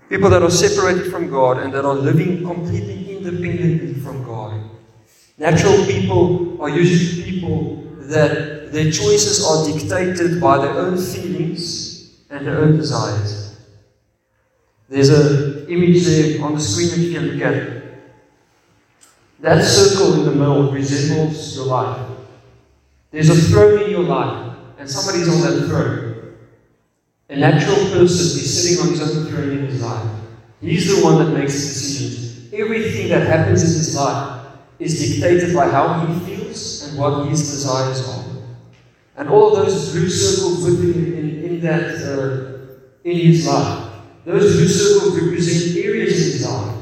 People 0.09 0.31
that 0.31 0.43
are 0.43 0.51
separated 0.51 1.11
from 1.11 1.29
God 1.29 1.59
and 1.59 1.73
that 1.75 1.85
are 1.85 1.95
living 1.95 2.45
completely 2.45 3.17
independently 3.17 3.95
from 3.95 4.25
God. 4.25 4.71
Natural 5.39 5.85
people 5.87 6.63
are 6.63 6.71
usually 6.71 7.31
people 7.31 7.85
that 8.09 8.73
their 8.73 8.91
choices 8.91 9.45
are 9.45 9.67
dictated 9.67 10.41
by 10.41 10.59
their 10.59 10.71
own 10.71 10.97
feelings 10.97 12.25
and 12.31 12.47
their 12.47 12.59
own 12.59 12.77
desires. 12.77 13.59
There's 14.89 15.09
an 15.09 15.67
image 15.69 16.05
there 16.05 16.45
on 16.45 16.55
the 16.55 16.61
screen 16.61 16.91
that 16.91 16.99
you 16.99 17.13
can 17.13 17.27
look 17.27 17.43
at. 17.43 17.83
That 19.41 19.63
circle 19.65 20.15
in 20.15 20.25
the 20.25 20.33
middle 20.33 20.73
resembles 20.73 21.57
your 21.57 21.67
life. 21.67 22.09
There's 23.11 23.29
a 23.29 23.35
throne 23.35 23.83
in 23.83 23.91
your 23.91 24.05
life, 24.05 24.46
and 24.79 24.91
somebody's 24.91 25.29
on 25.29 25.41
that 25.41 25.67
throne. 25.67 26.37
A 27.29 27.37
natural 27.37 27.77
person 27.91 28.41
is 28.41 28.63
sitting 28.63 28.85
on 28.85 28.91
his 28.91 29.17
own 29.17 29.27
throne 29.27 29.51
in 29.51 29.67
his 29.67 29.83
life. 29.83 30.09
He's 30.61 30.95
the 30.95 31.05
one 31.05 31.25
that 31.25 31.37
makes 31.37 31.55
decisions. 31.55 32.53
Everything 32.53 33.09
that 33.09 33.27
happens 33.27 33.63
in 33.63 33.79
his 33.79 33.97
life 33.97 34.47
is 34.79 34.99
dictated 34.99 35.55
by 35.55 35.69
how 35.69 36.07
he 36.07 36.19
feels 36.21 36.85
and 36.85 36.99
what 36.99 37.29
his 37.29 37.41
desires 37.41 38.09
are. 38.09 38.25
And 39.17 39.29
all 39.29 39.57
of 39.57 39.67
those 39.67 39.93
blue 39.93 40.09
circles 40.09 40.65
within 40.65 41.15
in, 41.15 41.45
in 41.45 41.61
that 41.63 41.95
uh, 42.03 42.57
in 43.05 43.17
his 43.17 43.47
life, 43.47 43.93
those 44.25 44.57
blue 44.57 44.69
circles 44.69 45.21
represent 45.21 45.85
areas 45.85 46.13
in 46.13 46.33
his 46.33 46.49
life. 46.49 46.77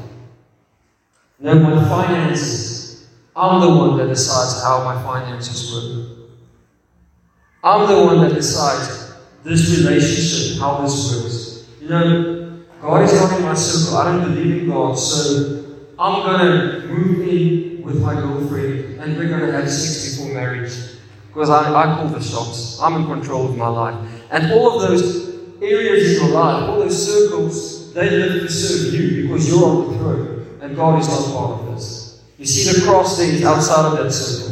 No, 1.39 1.59
my 1.59 1.87
finances. 1.87 3.07
I'm 3.35 3.59
the 3.61 3.69
one 3.69 3.97
that 3.97 4.07
decides 4.07 4.63
how 4.63 4.83
my 4.83 5.01
finances 5.03 5.73
work. 5.73 6.14
I'm 7.65 7.87
the 7.89 8.05
one 8.05 8.19
that 8.21 8.35
decides 8.35 9.15
this 9.43 9.75
relationship, 9.79 10.61
how 10.61 10.83
this 10.83 11.15
works. 11.15 11.67
You 11.81 11.89
know, 11.89 12.63
God 12.79 13.01
is 13.01 13.19
not 13.19 13.35
in 13.35 13.41
my 13.41 13.55
circle. 13.55 13.97
I 13.97 14.05
don't 14.05 14.35
believe 14.35 14.61
in 14.61 14.69
God, 14.69 14.93
so 14.93 15.65
I'm 15.97 16.21
going 16.21 16.81
to 16.81 16.87
move 16.87 17.27
in 17.27 17.81
with 17.81 17.99
my 18.03 18.13
girlfriend 18.13 19.01
and 19.01 19.17
we're 19.17 19.29
going 19.29 19.47
to 19.47 19.51
have 19.51 19.67
sex 19.67 20.15
before 20.15 20.31
marriage. 20.35 20.73
Because 21.27 21.49
I, 21.49 21.73
I 21.73 21.95
call 21.95 22.09
the 22.09 22.21
shots. 22.21 22.79
I'm 22.79 23.01
in 23.01 23.07
control 23.07 23.49
of 23.49 23.57
my 23.57 23.67
life. 23.67 24.11
And 24.29 24.51
all 24.51 24.79
of 24.79 24.87
those 24.87 25.33
areas 25.59 26.21
in 26.21 26.27
your 26.27 26.35
life, 26.35 26.69
all 26.69 26.81
those 26.81 27.03
circles, 27.03 27.95
they 27.95 28.11
live 28.11 28.43
to 28.43 28.51
serve 28.51 28.93
you 28.93 29.23
because 29.23 29.49
you're 29.49 29.65
on 29.65 29.91
the 29.91 29.97
throne 29.97 30.59
and 30.61 30.75
God 30.75 31.01
is 31.01 31.07
not 31.07 31.35
part 31.35 31.61
of 31.61 31.73
this. 31.73 32.21
You 32.37 32.45
see 32.45 32.79
the 32.79 32.85
cross 32.85 33.17
there 33.17 33.27
is 33.27 33.43
outside 33.43 33.85
of 33.91 33.97
that 33.97 34.11
circle. 34.11 34.44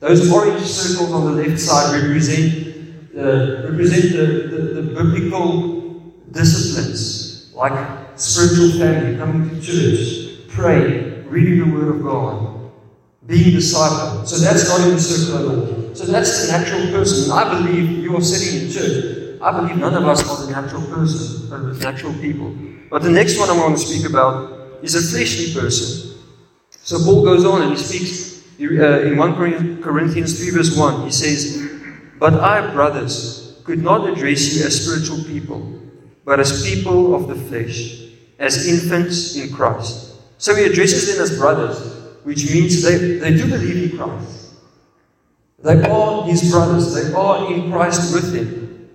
Those 0.00 0.30
orange 0.30 0.62
circles 0.62 1.12
on 1.12 1.24
the 1.24 1.42
left 1.42 1.60
side 1.60 2.00
represent, 2.00 3.14
uh, 3.16 3.68
represent 3.68 4.12
the, 4.12 4.26
the, 4.48 4.80
the 4.80 4.82
biblical 4.82 6.12
disciplines 6.30 7.52
like 7.54 8.18
spiritual 8.18 8.78
family, 8.78 9.16
coming 9.16 9.48
to 9.48 9.60
church, 9.60 10.48
pray, 10.48 11.22
reading 11.22 11.70
the 11.70 11.74
Word 11.74 11.96
of 11.96 12.02
God, 12.02 12.70
being 13.26 13.54
disciple. 13.54 14.26
So 14.26 14.36
that's 14.36 14.68
not 14.68 14.86
in 14.86 14.94
the 14.94 15.00
circle 15.00 15.38
at 15.38 15.58
all. 15.58 15.94
So 15.94 16.04
that's 16.04 16.46
the 16.46 16.58
natural 16.58 16.92
person. 16.92 17.32
I 17.32 17.58
believe 17.58 17.90
you 18.04 18.16
are 18.16 18.20
sitting 18.20 18.66
in 18.66 18.70
church 18.70 19.16
I 19.40 19.52
believe 19.52 19.76
none 19.76 19.94
of 19.94 20.04
us 20.06 20.28
are 20.28 20.46
the 20.46 20.50
natural 20.50 20.82
person, 20.82 21.52
or 21.52 21.72
the 21.72 21.84
natural 21.84 22.12
people. 22.14 22.54
But 22.90 23.02
the 23.02 23.10
next 23.10 23.38
one 23.38 23.50
I'm 23.50 23.56
going 23.58 23.74
to 23.74 23.78
speak 23.78 24.08
about 24.08 24.80
is 24.82 24.94
a 24.94 25.02
fleshly 25.02 25.52
person. 25.54 26.18
So 26.70 26.98
Paul 27.04 27.24
goes 27.24 27.44
on 27.44 27.62
and 27.62 27.70
he 27.72 27.76
speaks 27.76 28.35
Uh, 28.58 29.00
in 29.00 29.16
1 29.18 29.82
Corinthians 29.82 30.38
3, 30.38 30.50
verse 30.50 30.76
1. 30.76 31.04
He 31.04 31.12
says, 31.12 31.68
But 32.18 32.34
I, 32.34 32.72
brothers, 32.72 33.60
could 33.64 33.82
not 33.82 34.08
address 34.08 34.56
you 34.56 34.64
as 34.64 34.82
spiritual 34.82 35.22
people, 35.24 35.78
but 36.24 36.40
as 36.40 36.64
people 36.64 37.14
of 37.14 37.28
the 37.28 37.34
flesh, 37.34 38.12
as 38.38 38.66
infants 38.66 39.36
in 39.36 39.52
Christ. 39.52 40.16
So 40.38 40.54
he 40.54 40.64
addresses 40.64 41.12
them 41.12 41.22
as 41.22 41.38
brothers, 41.38 41.78
which 42.24 42.50
means 42.50 42.82
they, 42.82 43.18
they 43.18 43.36
do 43.36 43.48
believe 43.48 43.92
in 43.92 43.98
Christ. 43.98 44.54
They 45.58 45.82
are 45.82 46.24
his 46.24 46.50
brothers, 46.50 46.94
they 46.94 47.12
are 47.12 47.52
in 47.52 47.70
Christ 47.70 48.14
with 48.14 48.34
him. 48.34 48.88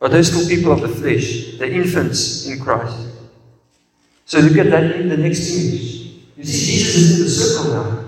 But 0.00 0.10
they're 0.10 0.22
still 0.22 0.48
people 0.48 0.72
of 0.72 0.80
the 0.80 0.88
flesh. 0.88 1.58
They're 1.58 1.70
infants 1.70 2.46
in 2.46 2.58
Christ. 2.58 3.08
So 4.24 4.38
look 4.40 4.56
at 4.58 4.70
that 4.70 4.96
in 4.96 5.08
the 5.08 5.16
next 5.16 5.50
image. 5.50 5.90
You 6.36 6.44
see, 6.44 6.78
Jesus 6.78 6.96
is 6.96 7.18
in 7.18 7.24
the 7.24 7.30
circle 7.30 7.72
now. 7.74 7.99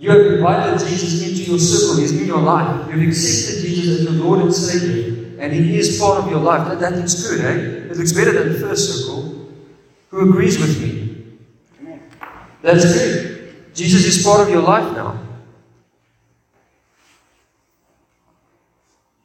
You 0.00 0.10
have 0.10 0.32
invited 0.32 0.88
Jesus 0.88 1.22
into 1.28 1.50
your 1.50 1.58
circle. 1.58 2.00
He's 2.00 2.18
in 2.18 2.26
your 2.26 2.40
life. 2.40 2.88
You've 2.90 3.06
accepted 3.08 3.68
Jesus 3.68 4.00
as 4.00 4.04
your 4.04 4.24
Lord 4.24 4.40
and 4.40 4.54
Savior. 4.54 5.38
And 5.38 5.52
He 5.52 5.78
is 5.78 6.00
part 6.00 6.24
of 6.24 6.30
your 6.30 6.40
life. 6.40 6.66
That, 6.68 6.80
that 6.80 6.98
looks 6.98 7.28
good, 7.28 7.44
eh? 7.44 7.90
It 7.90 7.96
looks 7.98 8.12
better 8.12 8.32
than 8.32 8.54
the 8.54 8.58
first 8.58 8.88
circle. 8.88 9.52
Who 10.08 10.30
agrees 10.30 10.58
with 10.58 10.80
me? 10.80 11.98
That's 12.62 12.84
good. 12.84 13.74
Jesus 13.74 14.06
is 14.06 14.24
part 14.24 14.40
of 14.40 14.48
your 14.48 14.62
life 14.62 14.90
now. 14.96 15.20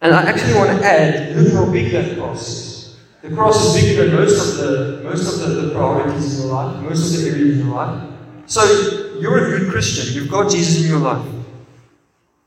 And 0.02 0.14
I 0.14 0.24
actually 0.24 0.56
want 0.56 0.78
to 0.78 0.86
add, 0.86 1.38
look 1.38 1.54
how 1.54 1.72
big 1.72 1.94
that 1.94 2.18
cross 2.18 2.50
is. 2.50 2.98
The 3.22 3.34
cross 3.34 3.66
is 3.66 3.82
bigger 3.82 4.06
than 4.06 4.16
most 4.16 4.38
of 4.40 4.58
the 4.58 5.04
most 5.04 5.34
of 5.34 5.40
the, 5.40 5.62
the 5.62 5.74
priorities 5.74 6.36
in 6.36 6.46
your 6.46 6.54
life, 6.54 6.84
most 6.84 7.16
of 7.16 7.22
the 7.22 7.30
areas 7.30 7.60
in 7.60 7.66
your 7.66 7.76
life. 7.76 8.10
So 8.46 9.05
you're 9.22 9.38
a 9.38 9.60
good 9.60 9.72
Christian, 9.72 10.14
you've 10.14 10.32
got 10.32 10.52
Jesus 10.52 10.84
in 10.84 10.90
your 10.90 11.00
life. 11.00 11.26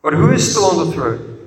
But 0.03 0.15
who 0.15 0.31
is 0.33 0.51
still 0.51 0.65
on 0.65 0.87
the 0.87 0.93
throne? 0.93 1.39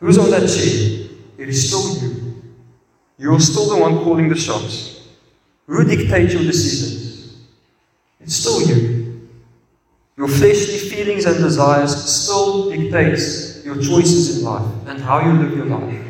Who's 0.00 0.18
on 0.18 0.30
that 0.30 0.46
chair? 0.48 1.08
It 1.38 1.48
is 1.48 1.68
still 1.68 1.96
you. 2.02 2.42
You're 3.18 3.40
still 3.40 3.74
the 3.74 3.80
one 3.80 4.04
calling 4.04 4.28
the 4.28 4.34
shots. 4.34 5.08
Who 5.66 5.84
dictates 5.84 6.34
your 6.34 6.42
decisions? 6.42 7.38
It's 8.20 8.34
still 8.34 8.60
you. 8.62 9.28
Your 10.16 10.28
fleshly 10.28 10.78
feelings 10.78 11.24
and 11.24 11.36
desires 11.38 11.96
still 11.96 12.70
dictates 12.70 13.64
your 13.64 13.76
choices 13.76 14.38
in 14.38 14.44
life 14.44 14.70
and 14.86 15.00
how 15.00 15.20
you 15.20 15.32
live 15.32 15.56
your 15.56 15.66
life. 15.66 16.04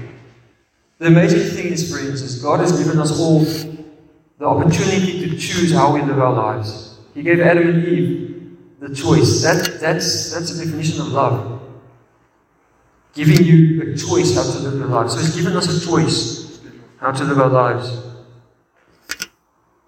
The 0.99 1.07
amazing 1.07 1.57
thing 1.57 1.73
is, 1.73 1.91
friends, 1.91 2.21
is 2.21 2.43
God 2.43 2.61
has 2.61 2.73
given 2.73 2.99
us 2.99 3.19
all 3.19 3.41
the 3.41 4.45
opportunity 4.45 5.29
to 5.29 5.37
choose 5.39 5.73
how 5.73 5.95
we 5.95 6.03
live 6.03 6.19
our 6.19 6.33
lives. 6.33 6.94
He 7.15 7.23
gave 7.23 7.41
Adam 7.41 7.69
and 7.69 7.89
Eve 7.89 8.59
the 8.81 8.95
choice. 8.95 9.43
That, 9.43 9.79
that's, 9.81 10.33
that's 10.33 10.57
the 10.57 10.65
definition 10.65 11.01
of 11.01 11.09
love. 11.09 11.63
Giving 13.15 13.45
you 13.45 13.83
a 13.83 13.97
choice 13.97 14.35
how 14.35 14.43
to 14.43 14.59
live 14.59 14.79
your 14.79 14.89
life. 14.89 15.11
So 15.11 15.19
He's 15.19 15.37
given 15.37 15.57
us 15.57 15.83
a 15.83 15.87
choice 15.87 16.61
how 16.99 17.13
to 17.13 17.25
live 17.25 17.39
our 17.39 17.49
lives. 17.49 18.01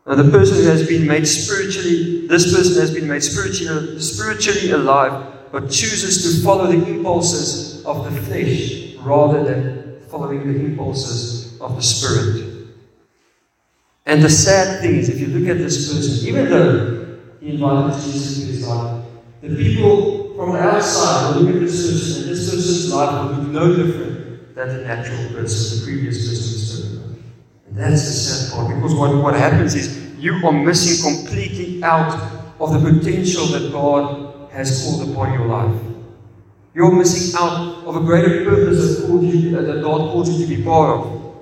Now, 0.07 0.15
the 0.15 0.31
person 0.31 0.59
who 0.59 0.71
has 0.71 0.87
been 0.87 1.07
made 1.07 1.27
spiritually, 1.27 2.29
this 2.29 2.55
person 2.55 2.81
has 2.81 2.95
been 2.95 3.09
made 3.09 3.25
spiritually, 3.25 3.99
spiritually 3.99 4.71
alive 4.71 5.35
but 5.51 5.71
chooses 5.71 6.23
to 6.23 6.45
follow 6.45 6.67
the 6.67 6.87
impulses 6.87 7.85
of 7.85 8.05
the 8.05 8.21
flesh 8.23 8.95
rather 9.01 9.43
than 9.43 10.01
following 10.09 10.53
the 10.53 10.59
impulses 10.61 11.59
of 11.61 11.77
the 11.77 11.83
spirit. 11.83 12.67
And 14.05 14.23
the 14.23 14.31
sad 14.31 14.81
thing 14.81 14.97
is, 14.97 15.09
if 15.09 15.19
you 15.19 15.27
look 15.27 15.49
at 15.49 15.59
this 15.59 15.93
person, 15.93 16.29
even 16.29 16.51
though 16.51 16.96
he 17.47 17.53
invited 17.53 18.03
Jesus 18.03 18.41
into 18.41 18.53
his 18.53 18.67
life, 18.67 19.05
the 19.41 19.55
people 19.55 20.35
from 20.35 20.57
outside 20.57 21.37
will 21.37 21.43
look 21.43 21.55
at 21.55 21.61
this 21.61 21.93
person, 21.93 22.23
and 22.23 22.33
this 22.33 22.51
person's 22.51 22.93
life 22.93 23.31
will 23.31 23.37
look 23.37 23.49
no 23.53 23.77
different 23.77 24.55
than 24.57 24.69
the 24.69 24.83
natural 24.83 25.29
person, 25.29 25.79
the 25.79 25.85
previous 25.85 26.29
person 26.29 26.99
we. 27.05 27.19
And 27.69 27.79
that's 27.79 28.05
the 28.05 28.13
sad 28.13 28.53
part, 28.53 28.75
because 28.75 28.95
what, 28.95 29.15
what 29.23 29.35
happens 29.35 29.77
is 29.77 30.17
you 30.19 30.35
are 30.45 30.51
missing 30.51 31.15
completely 31.15 31.85
out 31.85 32.21
of 32.59 32.73
the 32.73 32.81
potential 32.81 33.47
that 33.47 33.71
God 33.71 34.51
has 34.51 34.83
called 34.83 35.09
upon 35.09 35.33
your 35.35 35.47
life. 35.47 35.81
You're 36.75 36.97
missing 36.97 37.39
out 37.39 37.85
of 37.87 37.95
a 37.95 38.01
greater 38.01 38.45
purpose 38.45 39.03
that, 39.03 39.23
you, 39.23 39.57
uh, 39.57 39.63
that 39.63 39.83
God 39.83 40.11
called 40.11 40.27
you 40.27 40.45
to 40.45 40.57
be 40.57 40.65
part 40.65 40.99
of 40.99 41.37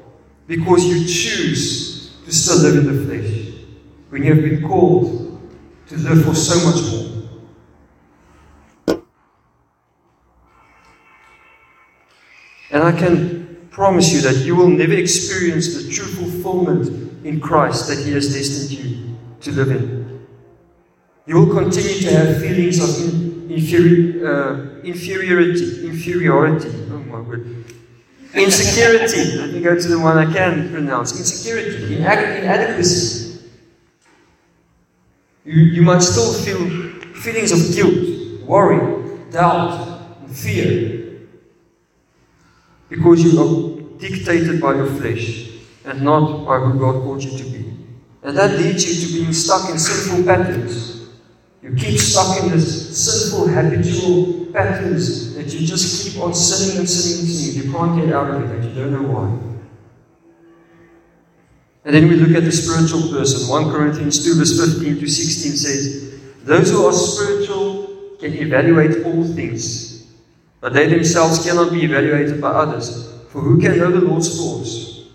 because 0.47 0.85
you 0.85 1.07
choose 1.07 2.13
to 2.27 2.31
still 2.33 2.59
live 2.59 2.77
in 2.77 2.95
the 2.95 3.05
flesh 3.07 3.55
when 4.11 4.23
you 4.23 4.35
have 4.35 4.43
been 4.43 4.69
called 4.69 5.24
to 5.89 5.97
live 5.99 6.25
for 6.25 6.35
so 6.35 6.57
much 6.67 6.83
more. 6.91 7.15
And 12.71 12.83
I 12.83 12.93
can 12.93 13.69
promise 13.71 14.13
you 14.13 14.21
that 14.23 14.45
you 14.45 14.57
will 14.57 14.69
never 14.69 14.95
experience 14.95 15.75
the 15.75 15.91
true 15.91 16.07
fulfillment 16.07 17.25
in 17.25 17.41
Christ 17.41 17.89
that 17.89 17.99
He 18.05 18.13
has 18.13 18.33
destined 18.33 18.71
you 18.79 19.17
to 19.43 19.53
live 19.53 19.71
in. 19.71 20.27
You 21.27 21.37
will 21.37 21.55
continue 21.55 22.01
to 22.01 22.11
have 22.17 22.41
feelings 22.41 22.79
of 22.83 22.91
inferi- 23.49 24.23
uh, 24.25 24.81
inferiority, 24.83 25.87
inferiority. 25.87 26.69
Oh 26.91 26.99
my 26.99 27.21
word. 27.21 27.65
Insecurity. 28.35 29.39
Let 29.39 29.53
me 29.53 29.61
go 29.61 29.79
to 29.79 29.89
the 29.89 29.99
one 29.99 30.19
I 30.19 30.33
can 30.33 30.71
pronounce. 30.71 31.19
Insecurity, 31.19 31.97
inadequacy. 31.97 33.24
You, 35.45 35.61
you 35.63 35.83
might 35.83 36.03
still 36.03 36.33
feel 36.33 37.13
feelings 37.15 37.53
of 37.53 37.75
guilt, 37.75 38.43
worry, 38.43 39.31
doubt, 39.31 40.01
and 40.21 40.37
fear. 40.37 41.27
Because 42.89 43.23
you 43.23 43.41
are 43.41 43.99
dictated 43.99 44.61
by 44.61 44.75
your 44.75 44.87
flesh 44.87 45.51
and 45.85 46.03
not 46.03 46.47
by 46.47 46.59
who 46.59 46.79
God 46.79 47.03
called 47.03 47.23
you 47.23 47.37
to 47.37 47.45
be. 47.45 47.77
And 48.23 48.37
that 48.37 48.59
leads 48.59 48.85
you 48.89 49.07
to 49.07 49.13
being 49.15 49.33
stuck 49.33 49.69
in 49.71 49.79
sinful 49.79 50.25
patterns 50.25 50.95
you 51.65 51.75
keep 51.75 51.99
stuck 51.99 52.43
in 52.43 52.51
this 52.51 52.95
sinful, 52.95 53.49
habitual 53.49 54.53
patterns 54.53 55.35
that 55.35 55.47
you 55.47 55.67
just 55.67 56.13
keep 56.13 56.23
on 56.23 56.35
sinning 56.35 56.81
and 56.81 56.89
sinning 56.89 57.21
and 57.21 57.29
sinning. 57.29 57.65
You 57.65 57.73
can't 57.73 57.99
get 57.99 58.15
out 58.15 58.31
of 58.35 58.43
it, 58.43 58.51
and 58.51 58.65
you 58.65 58.75
don't 58.75 58.93
know 58.93 59.09
why. 59.11 59.54
And 61.85 61.95
then 61.95 62.09
we 62.09 62.17
look 62.17 62.37
at 62.37 62.45
the 62.45 62.53
spiritual 62.53 63.11
person. 63.11 63.49
1 63.49 63.71
Corinthians 63.71 64.25
2, 64.25 64.35
verse 64.37 64.75
15 64.75 65.01
to 65.01 65.09
16 65.09 65.53
says, 65.53 66.21
Those 66.45 66.71
who 66.71 66.87
are 66.87 66.93
spiritual 66.93 68.17
can 68.19 68.33
evaluate 68.33 69.05
all 69.05 69.25
things, 69.25 70.07
but 70.61 70.73
they 70.73 70.87
themselves 70.89 71.45
cannot 71.45 71.73
be 71.73 71.85
evaluated 71.85 72.41
by 72.41 72.49
others. 72.49 73.13
For 73.29 73.41
who 73.41 73.61
can 73.61 73.77
know 73.77 73.91
the 73.91 74.01
Lord's 74.01 74.35
thoughts? 74.39 75.09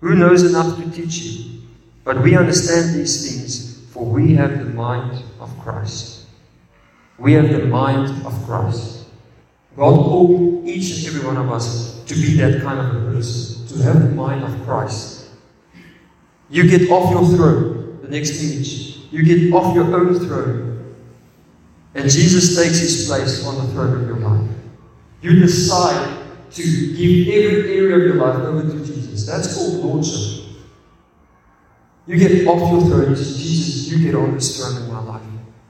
Who 0.00 0.14
knows 0.14 0.44
enough 0.44 0.76
to 0.76 0.90
teach 0.90 1.18
you? 1.18 1.62
But 2.04 2.22
we 2.22 2.36
understand 2.36 2.94
these 2.94 3.28
things, 3.28 3.90
for 3.90 4.04
we 4.04 4.34
have 4.34 4.58
the 4.58 4.64
mind 4.64 5.22
of 5.40 5.50
Christ. 5.60 6.26
We 7.18 7.34
have 7.34 7.50
the 7.50 7.66
mind 7.66 8.26
of 8.26 8.32
Christ. 8.46 9.06
God 9.76 9.96
called 9.96 10.66
each 10.66 10.98
and 10.98 11.06
every 11.08 11.26
one 11.26 11.36
of 11.36 11.50
us 11.50 12.02
to 12.04 12.14
be 12.14 12.34
that 12.36 12.62
kind 12.62 12.78
of 12.78 12.94
a 12.94 13.12
person, 13.12 13.66
to 13.68 13.82
have 13.82 14.02
the 14.02 14.10
mind 14.10 14.44
of 14.44 14.64
Christ. 14.64 15.13
You 16.54 16.70
get 16.70 16.88
off 16.88 17.10
your 17.10 17.26
throne 17.36 17.98
the 18.00 18.08
next 18.08 18.40
image. 18.40 18.98
You 19.10 19.24
get 19.24 19.52
off 19.52 19.74
your 19.74 19.92
own 19.92 20.14
throne. 20.20 20.94
And 21.96 22.08
Jesus 22.08 22.54
takes 22.54 22.78
his 22.78 23.08
place 23.08 23.44
on 23.44 23.56
the 23.56 23.72
throne 23.72 24.00
of 24.00 24.06
your 24.06 24.18
life. 24.18 24.48
You 25.20 25.40
decide 25.40 26.16
to 26.52 26.62
give 26.62 27.26
every 27.34 27.76
area 27.76 27.96
of 27.96 28.02
your 28.02 28.14
life 28.14 28.36
over 28.36 28.62
to 28.62 28.86
Jesus. 28.86 29.26
That's 29.26 29.52
called 29.52 29.84
lordship. 29.84 30.44
You 32.06 32.18
get 32.18 32.46
off 32.46 32.70
your 32.70 32.88
throne. 32.88 33.16
Jesus, 33.16 33.88
you 33.88 34.04
get 34.06 34.14
on 34.14 34.34
this 34.34 34.56
throne 34.56 34.80
in 34.80 34.92
my 34.92 35.02
life. 35.02 35.22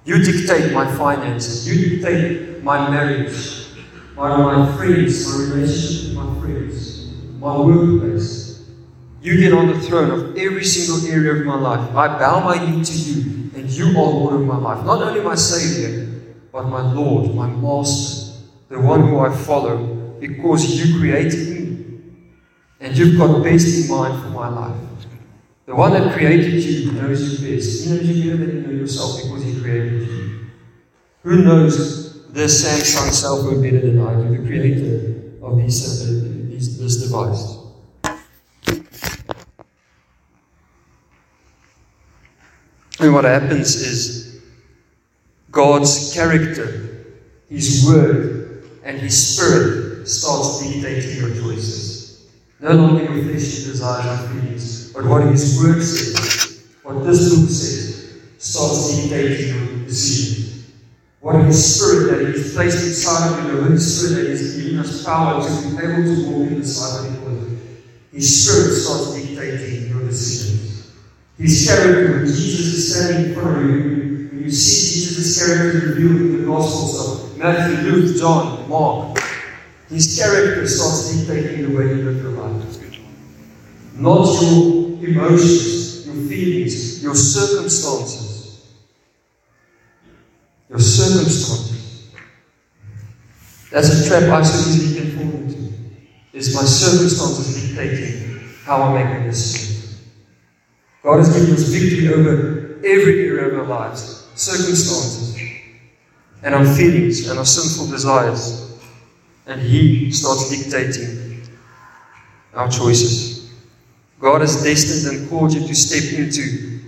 You 0.04 0.22
dictate 0.22 0.70
my 0.74 0.94
finances. 0.96 1.66
You 1.66 1.96
dictate 1.96 2.62
my 2.62 2.90
marriage, 2.90 3.68
my, 4.14 4.36
my 4.36 4.76
friends, 4.76 5.26
my 5.26 5.44
relationship 5.44 6.08
with 6.08 6.14
my 6.14 6.40
friends, 6.42 7.10
my 7.40 7.56
workplace. 7.56 8.43
You 9.24 9.38
get 9.38 9.54
on 9.54 9.68
the 9.68 9.80
throne 9.80 10.10
of 10.10 10.36
every 10.36 10.64
single 10.64 11.10
area 11.10 11.32
of 11.32 11.46
my 11.46 11.58
life. 11.58 11.96
I 11.96 12.18
bow 12.18 12.44
my 12.44 12.58
knee 12.58 12.84
to 12.84 12.92
you, 12.92 13.50
and 13.56 13.70
you 13.70 13.86
are 13.86 14.04
Lord 14.04 14.34
of 14.34 14.46
my 14.46 14.58
life. 14.58 14.84
Not 14.84 15.00
only 15.00 15.22
my 15.22 15.34
Savior, 15.34 16.06
but 16.52 16.64
my 16.64 16.92
Lord, 16.92 17.34
my 17.34 17.46
Master, 17.46 18.38
the 18.68 18.78
one 18.78 19.08
who 19.08 19.20
I 19.20 19.34
follow, 19.34 20.18
because 20.20 20.78
you 20.78 20.98
created 20.98 21.40
me. 21.48 22.00
And 22.80 22.94
you've 22.98 23.16
got 23.16 23.42
best 23.42 23.66
in 23.66 23.96
mind 23.96 24.22
for 24.22 24.28
my 24.28 24.48
life. 24.48 24.78
The 25.64 25.74
one 25.74 25.94
that 25.94 26.12
created 26.12 26.62
you 26.62 26.92
knows 26.92 27.40
you 27.40 27.56
best. 27.56 27.84
He 27.86 27.92
knows 27.92 28.06
you 28.06 28.30
better 28.30 28.44
than 28.44 28.56
you 28.56 28.60
know 28.60 28.80
yourself 28.80 29.22
because 29.22 29.42
he 29.42 29.58
created 29.58 30.06
you. 30.06 30.50
Who 31.22 31.42
knows 31.42 32.28
this 32.28 32.62
Samsung 32.62 33.10
cell 33.10 33.42
phone 33.42 33.62
better 33.62 33.80
than 33.80 34.06
I 34.06 34.16
do, 34.16 34.36
the 34.36 34.46
creator 34.46 35.40
of 35.42 35.56
these, 35.56 35.80
uh, 36.02 36.28
these, 36.50 36.78
this 36.78 37.02
device? 37.04 37.63
And 43.00 43.12
what 43.12 43.24
happens 43.24 43.74
is 43.76 44.42
God's 45.50 46.14
character, 46.14 47.06
His 47.48 47.86
word, 47.86 48.64
and 48.84 48.98
His 48.98 49.36
spirit 49.36 50.06
starts 50.08 50.62
dictating 50.62 51.16
your 51.16 51.30
choices. 51.30 52.30
No 52.60 52.72
longer 52.72 53.04
your 53.04 53.24
fleshly 53.24 53.72
desires 53.72 54.20
and 54.20 54.40
feelings, 54.40 54.92
but 54.92 55.04
what 55.04 55.22
His 55.24 55.62
word 55.62 55.82
says, 55.82 56.66
what 56.82 57.04
this 57.04 57.34
book 57.34 57.48
says, 57.50 58.20
starts 58.38 58.96
dictating 58.96 59.54
your 59.54 59.84
decisions. 59.84 60.72
What 61.20 61.44
His 61.44 61.76
spirit 61.76 62.10
that 62.10 62.20
He 62.26 62.42
has 62.42 62.54
placed 62.54 62.86
inside 62.86 63.38
of 63.38 63.44
you, 63.44 63.56
the 63.56 63.62
Holy 63.64 63.78
Spirit 63.78 64.14
that 64.14 64.30
is 64.30 64.62
giving 64.62 64.78
us 64.78 65.04
power 65.04 65.42
to 65.42 65.76
be 65.76 65.82
able 65.82 66.04
to 66.04 66.30
walk 66.30 66.50
in 66.52 66.60
this 66.60 66.80
life 66.80 67.12
because 67.12 67.50
His 67.50 67.53
spirit 68.20 68.74
starts 68.74 69.14
dictating 69.14 69.88
your 69.88 70.08
decisions. 70.08 70.92
His 71.38 71.66
character, 71.66 72.24
Jesus 72.26 72.74
is 72.74 72.94
standing 72.94 73.30
in 73.30 73.34
front 73.34 73.56
of 73.58 73.64
you, 73.64 74.28
when 74.30 74.42
you 74.44 74.50
see 74.50 75.00
Jesus' 75.00 75.44
character 75.44 75.88
revealed 75.88 76.20
in 76.20 76.40
the 76.40 76.46
Gospels 76.46 77.32
of 77.32 77.38
Matthew, 77.38 77.90
Luke, 77.90 78.16
John, 78.16 78.68
Mark, 78.68 79.18
his 79.88 80.16
character 80.16 80.66
starts 80.66 81.12
dictating 81.12 81.70
the 81.70 81.76
way 81.76 81.88
you 81.88 82.02
live 82.02 82.22
your 82.22 82.32
life. 82.32 82.64
Not 83.96 84.42
your 84.42 85.04
emotions, 85.04 86.06
your 86.06 86.16
feelings, 86.28 87.02
your 87.02 87.14
circumstances. 87.14 88.74
Your 90.68 90.80
circumstances. 90.80 92.08
That's 93.70 93.88
a 93.88 94.08
trap 94.08 94.22
I 94.24 94.42
so 94.42 94.70
easily 94.70 95.00
can 95.00 95.16
fall 95.16 95.40
into. 95.40 95.72
Is 96.32 96.54
my 96.54 96.62
circumstances 96.62 97.63
dictating 97.74 98.40
how 98.64 98.82
I 98.82 99.04
make 99.04 99.20
a 99.20 99.24
decision? 99.24 99.98
God 101.02 101.18
has 101.18 101.36
given 101.36 101.54
us 101.54 101.62
victory 101.64 102.12
over 102.12 102.78
every 102.78 103.28
area 103.28 103.48
of 103.48 103.58
our 103.58 103.66
lives, 103.66 104.26
circumstances, 104.34 105.38
and 106.42 106.54
our 106.54 106.64
feelings 106.64 107.28
and 107.28 107.38
our 107.38 107.44
sinful 107.44 107.90
desires. 107.90 108.80
And 109.46 109.60
He 109.60 110.10
starts 110.10 110.50
dictating 110.50 111.42
our 112.54 112.70
choices. 112.70 113.52
God 114.18 114.40
has 114.40 114.62
destined 114.62 115.14
and 115.14 115.28
called 115.28 115.52
you 115.52 115.66
to 115.66 115.74
step 115.74 116.18
into 116.18 116.80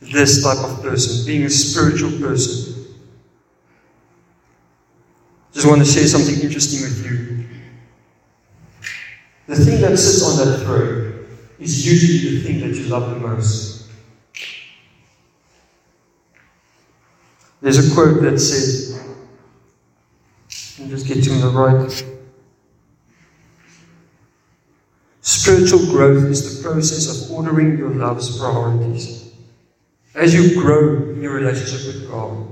this 0.00 0.42
type 0.42 0.58
of 0.58 0.82
person, 0.82 1.24
being 1.24 1.44
a 1.44 1.50
spiritual 1.50 2.10
person. 2.20 2.72
Just 5.52 5.66
want 5.66 5.84
to 5.84 5.90
share 5.90 6.06
something 6.06 6.34
interesting 6.42 6.82
with 6.82 7.04
you. 7.04 7.31
The 9.46 9.56
thing 9.56 9.80
that 9.80 9.96
sits 9.96 10.22
on 10.22 10.46
that 10.46 10.64
throne 10.64 11.26
is 11.58 11.86
usually 11.86 12.36
the 12.36 12.42
thing 12.42 12.60
that 12.60 12.76
you 12.76 12.84
love 12.84 13.10
the 13.10 13.16
most. 13.16 13.90
There's 17.60 17.90
a 17.90 17.94
quote 17.94 18.20
that 18.22 18.38
says, 18.38 18.92
me 20.82 20.88
just 20.88 21.06
get 21.06 21.22
to 21.24 21.30
the 21.30 21.48
right. 21.48 22.04
Spiritual 25.20 25.86
growth 25.86 26.24
is 26.24 26.62
the 26.62 26.68
process 26.68 27.24
of 27.24 27.30
ordering 27.30 27.78
your 27.78 27.90
love's 27.90 28.38
priorities. 28.38 29.32
As 30.14 30.34
you 30.34 30.60
grow 30.60 31.10
in 31.10 31.22
your 31.22 31.34
relationship 31.34 31.86
with 31.86 32.10
God, 32.10 32.48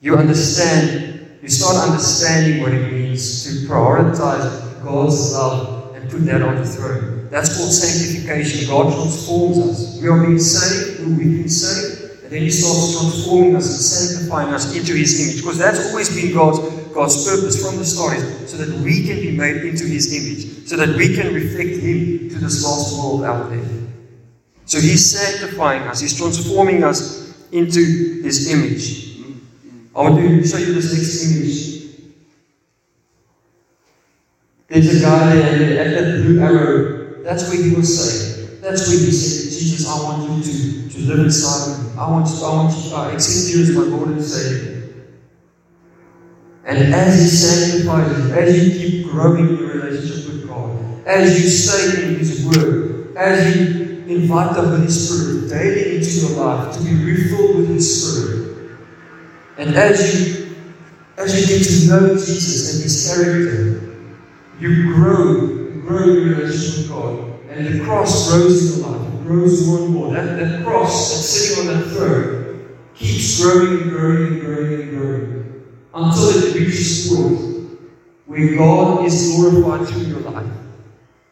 you 0.00 0.16
understand, 0.16 1.38
you 1.42 1.48
start 1.48 1.88
understanding 1.88 2.62
what 2.62 2.72
it 2.72 2.92
means 2.92 3.44
to 3.44 3.66
prioritize 3.68 4.82
God's 4.84 5.32
love 5.32 5.71
put 6.12 6.24
that 6.26 6.42
on 6.42 6.56
the 6.56 6.66
throne. 6.66 7.28
That's 7.30 7.56
called 7.56 7.72
sanctification. 7.72 8.68
God 8.68 8.92
transforms 8.92 9.58
us. 9.58 10.00
We 10.00 10.08
are 10.08 10.20
being 10.20 10.38
saved, 10.38 11.00
we've 11.06 11.16
been 11.16 11.48
saved, 11.48 12.22
and 12.24 12.30
then 12.30 12.42
He 12.42 12.50
starts 12.50 13.00
transforming 13.00 13.56
us 13.56 13.66
and 13.66 13.80
sanctifying 13.80 14.52
us 14.52 14.76
into 14.76 14.92
His 14.92 15.18
image. 15.18 15.42
Because 15.42 15.56
that's 15.56 15.88
always 15.88 16.14
been 16.14 16.34
God's, 16.34 16.60
God's 16.92 17.24
purpose 17.24 17.64
from 17.64 17.78
the 17.78 17.84
start, 17.84 18.20
so 18.46 18.58
that 18.58 18.68
we 18.80 19.06
can 19.06 19.16
be 19.16 19.34
made 19.34 19.64
into 19.64 19.84
His 19.84 20.12
image, 20.12 20.68
so 20.68 20.76
that 20.76 20.94
we 20.94 21.14
can 21.14 21.32
reflect 21.32 21.80
Him 21.80 22.28
to 22.28 22.38
this 22.38 22.62
lost 22.62 22.98
world 22.98 23.24
out 23.24 23.48
there. 23.48 23.64
So 24.66 24.78
He's 24.78 25.10
sanctifying 25.10 25.82
us, 25.82 26.00
He's 26.00 26.16
transforming 26.16 26.84
us 26.84 27.34
into 27.50 28.20
His 28.22 28.52
image. 28.52 29.16
I 29.96 30.02
want 30.02 30.16
to 30.16 30.46
show 30.46 30.58
you 30.58 30.74
this 30.74 30.92
next 30.92 31.24
image. 31.24 31.71
There's 34.72 35.02
a 35.02 35.04
guy 35.04 35.34
there 35.34 35.84
at 35.84 35.90
that 36.00 36.22
blue 36.22 36.40
arrow 36.40 37.22
that's 37.22 37.46
where 37.50 37.62
he 37.62 37.74
was 37.74 37.92
saved. 37.92 38.62
That's 38.62 38.88
where 38.88 38.98
he 38.98 39.12
said, 39.12 39.52
Jesus, 39.52 39.86
I 39.86 40.02
want 40.02 40.30
you 40.30 40.42
to, 40.42 40.88
to 40.88 40.98
live 41.08 41.26
inside 41.26 41.72
of 41.72 41.84
me. 41.84 42.00
I 42.00 42.10
want 42.10 42.26
you, 42.30 42.42
I 42.42 42.54
want 42.54 42.74
you, 42.74 42.94
I 42.94 43.12
accept 43.12 43.54
you 43.54 43.62
as 43.64 43.70
my 43.76 43.82
Lord 43.82 44.08
and 44.08 44.24
Savior. 44.24 45.04
And 46.64 46.94
as 46.94 47.20
he 47.20 47.28
sanctifies 47.28 48.16
you, 48.16 48.32
as 48.32 48.66
you 48.66 48.80
keep 48.80 49.10
growing 49.10 49.58
your 49.58 49.74
relationship 49.74 50.32
with 50.32 50.48
God, 50.48 51.06
as 51.06 51.38
you 51.38 51.50
stay 51.50 52.08
in 52.08 52.18
his 52.18 52.46
word, 52.46 53.14
as 53.14 53.54
you 53.54 54.04
invite 54.08 54.56
the 54.56 54.62
Holy 54.62 54.88
Spirit 54.88 55.50
daily 55.50 55.96
into 55.96 56.10
your 56.12 56.30
life 56.42 56.74
to 56.78 56.82
be 56.82 56.94
refilled 57.04 57.56
with 57.58 57.68
his 57.68 58.16
spirit, 58.16 58.78
and 59.58 59.76
as 59.76 60.00
you 60.00 60.56
as 61.18 61.38
you 61.38 61.58
get 61.58 61.62
to 61.62 61.88
know 61.88 62.14
Jesus 62.14 62.74
and 62.74 62.82
his 62.82 63.06
character, 63.06 63.91
you 64.58 64.94
grow 64.94 65.62
grow 65.82 66.02
in 66.02 66.14
your 66.14 66.36
relationship 66.36 66.78
with 66.78 66.90
God. 66.90 67.28
And 67.50 67.66
the 67.66 67.84
cross 67.84 68.30
grows 68.30 68.76
in 68.76 68.80
your 68.80 68.90
life. 68.90 69.14
It 69.14 69.22
grows 69.24 69.66
more 69.66 69.78
and 69.78 69.88
more. 69.88 70.12
That, 70.12 70.38
that 70.38 70.64
cross 70.64 71.10
that's 71.10 71.26
sitting 71.26 71.68
on 71.68 71.80
that 71.80 71.88
throne 71.90 72.76
keeps 72.94 73.42
growing 73.42 73.82
and 73.82 73.90
growing 73.90 74.26
and 74.26 74.40
growing 74.40 74.80
and 74.80 74.90
growing 74.90 75.62
until 75.94 76.28
it 76.28 76.54
reaches 76.54 77.12
a 77.12 77.16
point 77.16 77.80
where 78.26 78.56
God 78.56 79.04
is 79.04 79.36
glorified 79.36 79.88
through 79.88 80.02
your 80.02 80.20
life. 80.20 80.46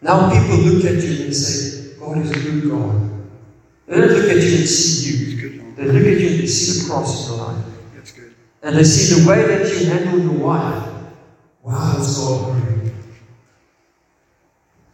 Now 0.03 0.31
people 0.31 0.59
look 0.59 0.85
at 0.85 1.03
you 1.03 1.25
and 1.25 1.35
say, 1.35 1.99
God 1.99 2.19
is 2.19 2.31
a 2.31 2.35
good 2.35 2.71
God. 2.71 3.11
They 3.87 4.01
don't 4.01 4.11
look 4.11 4.31
at 4.31 4.43
you 4.43 4.59
and 4.59 4.69
see 4.69 5.17
you. 5.17 5.31
They 5.77 5.87
look 5.87 5.97
at 5.97 6.21
you 6.21 6.29
and 6.29 6.41
they 6.41 6.47
see 6.47 6.83
the 6.83 6.91
cross 6.91 7.31
in 7.31 7.37
your 7.37 7.47
life. 7.47 7.65
That's 7.95 8.13
good. 8.13 8.35
And 8.63 8.77
they 8.77 8.85
see 8.85 9.23
the 9.23 9.29
way 9.29 9.47
that 9.47 9.73
you 9.73 9.87
handle 9.87 10.19
your 10.19 10.45
wife. 10.45 10.89
Wow, 11.63 11.95
that's 11.97 12.19
God. 12.19 12.91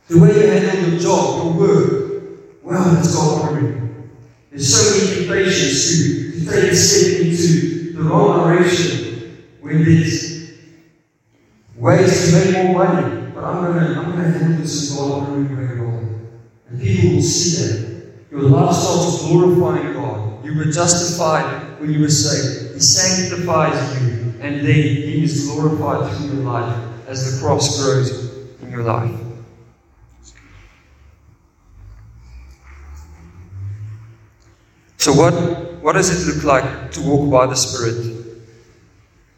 The 0.09 0.21
way 0.21 0.29
you 0.29 0.47
handle 0.47 0.91
your 0.91 1.01
job, 1.01 1.45
your 1.45 1.53
work, 1.55 2.07
well, 2.63 2.95
that's 2.95 3.15
God 3.15 3.43
honoring. 3.43 4.11
There's 4.51 4.73
so 4.73 5.05
many 5.05 5.17
temptations 5.17 5.99
to, 5.99 6.45
to 6.45 6.51
take 6.51 6.73
a 6.73 6.77
step 6.77 7.27
into 7.27 7.93
the 7.93 8.03
wrong 8.03 8.49
direction 8.49 9.47
when 9.61 9.85
there's 9.85 10.53
ways 11.75 12.31
to 12.31 12.53
make 12.53 12.65
more 12.67 12.85
money. 12.85 13.33
But 13.35 13.45
I'm 13.45 13.65
gonna 13.65 14.01
I'm 14.01 14.11
gonna 14.13 14.31
handle 14.31 14.61
this 14.61 14.91
in 14.91 14.97
God 14.97 15.29
honoring 15.29 15.57
very 15.57 15.81
well. 15.81 16.09
And 16.69 16.81
people 16.81 17.17
will 17.17 17.23
see 17.23 17.67
that. 17.67 17.97
Your 18.31 18.43
life 18.43 18.77
starts 18.77 19.23
glorifying 19.27 19.93
God. 19.93 20.45
You 20.45 20.57
were 20.57 20.67
justified 20.67 21.81
when 21.81 21.93
you 21.93 22.01
were 22.01 22.11
saved. 22.11 22.75
He 22.75 22.81
sanctifies 22.81 24.01
you, 24.03 24.35
and 24.41 24.61
then 24.61 24.67
He 24.67 25.25
is 25.25 25.49
glorified 25.49 26.17
through 26.17 26.27
your 26.29 26.45
life 26.45 26.81
as 27.09 27.41
the 27.41 27.45
cross 27.45 27.83
grows 27.83 28.47
in 28.63 28.71
your 28.71 28.85
life. 28.85 29.26
So, 35.07 35.13
what, 35.13 35.35
what 35.85 35.93
does 35.93 36.11
it 36.11 36.35
look 36.35 36.43
like 36.43 36.91
to 36.91 37.01
walk 37.01 37.31
by 37.31 37.47
the 37.47 37.55
Spirit? 37.55 38.27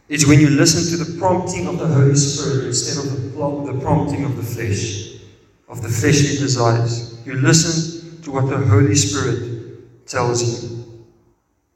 It's 0.08 0.26
when 0.26 0.40
you 0.40 0.48
listen 0.48 0.96
to 0.96 1.04
the 1.04 1.18
prompting 1.18 1.66
of 1.66 1.78
the 1.78 1.86
Holy 1.86 2.14
Spirit 2.14 2.68
instead 2.68 3.04
of 3.04 3.12
the, 3.12 3.72
the 3.72 3.78
prompting 3.78 4.24
of 4.24 4.34
the 4.36 4.42
flesh, 4.42 5.20
of 5.68 5.82
the 5.82 5.90
fleshly 5.90 6.38
desires. 6.38 7.20
You 7.26 7.34
listen 7.34 8.22
to 8.22 8.30
what 8.30 8.48
the 8.48 8.56
Holy 8.56 8.94
Spirit 8.94 10.06
tells 10.06 10.40
you. 10.40 11.04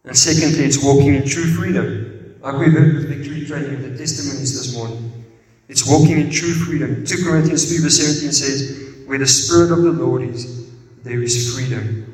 And 0.05 0.17
secondly, 0.17 0.65
it's 0.65 0.83
walking 0.83 1.15
in 1.15 1.29
true 1.29 1.53
freedom. 1.53 2.39
Like 2.41 2.57
we 2.57 2.71
heard 2.71 2.95
with 2.95 3.09
victory 3.11 3.45
training, 3.45 3.83
the 3.83 3.99
testimonies 3.99 4.57
this 4.57 4.75
morning. 4.75 5.13
It's 5.69 5.87
walking 5.87 6.19
in 6.19 6.31
true 6.31 6.55
freedom. 6.55 7.05
2 7.05 7.25
Corinthians 7.25 7.69
3 7.69 7.83
verse 7.83 7.99
17 7.99 8.33
says, 8.33 9.07
Where 9.07 9.19
the 9.19 9.27
Spirit 9.27 9.71
of 9.71 9.83
the 9.83 9.93
Lord 9.93 10.23
is, 10.23 10.71
there 11.03 11.23
is 11.23 11.55
freedom. 11.55 12.12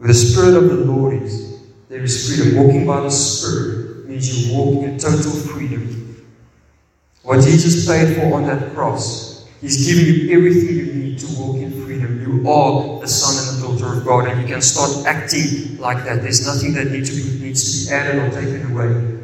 Where 0.00 0.08
the 0.08 0.14
Spirit 0.14 0.56
of 0.56 0.64
the 0.64 0.76
Lord 0.76 1.22
is, 1.22 1.60
there 1.90 2.02
is 2.02 2.26
freedom. 2.26 2.56
Walking 2.56 2.86
by 2.86 3.00
the 3.00 3.10
Spirit 3.10 4.08
means 4.08 4.48
you 4.48 4.56
walk 4.56 4.82
in 4.82 4.98
total 4.98 5.30
freedom. 5.30 6.24
What 7.22 7.44
Jesus 7.44 7.86
paid 7.86 8.16
for 8.16 8.34
on 8.34 8.46
that 8.46 8.72
cross, 8.72 9.46
He's 9.60 9.86
giving 9.86 10.06
you 10.06 10.34
everything 10.34 10.74
you 10.74 10.92
need 10.94 11.18
to 11.18 11.26
walk 11.38 11.56
in 11.56 11.84
freedom. 11.84 12.18
You 12.22 12.48
are 12.48 13.04
a 13.04 13.06
son 13.06 13.36
and 13.44 13.58
a 13.58 13.78
daughter 13.78 13.98
of 13.98 14.06
God, 14.06 14.26
and 14.26 14.40
you 14.40 14.48
can 14.48 14.62
start 14.62 15.04
acting 15.04 15.76
like 15.76 16.02
that. 16.06 16.22
There's 16.22 16.46
nothing 16.46 16.72
that 16.74 16.90
needs 16.90 17.10
to 17.10 17.16
be, 17.16 17.44
needs 17.44 17.84
to 17.84 17.90
be 17.90 17.94
added 17.94 18.22
or 18.22 18.30
taken 18.30 18.72
away. 18.72 19.20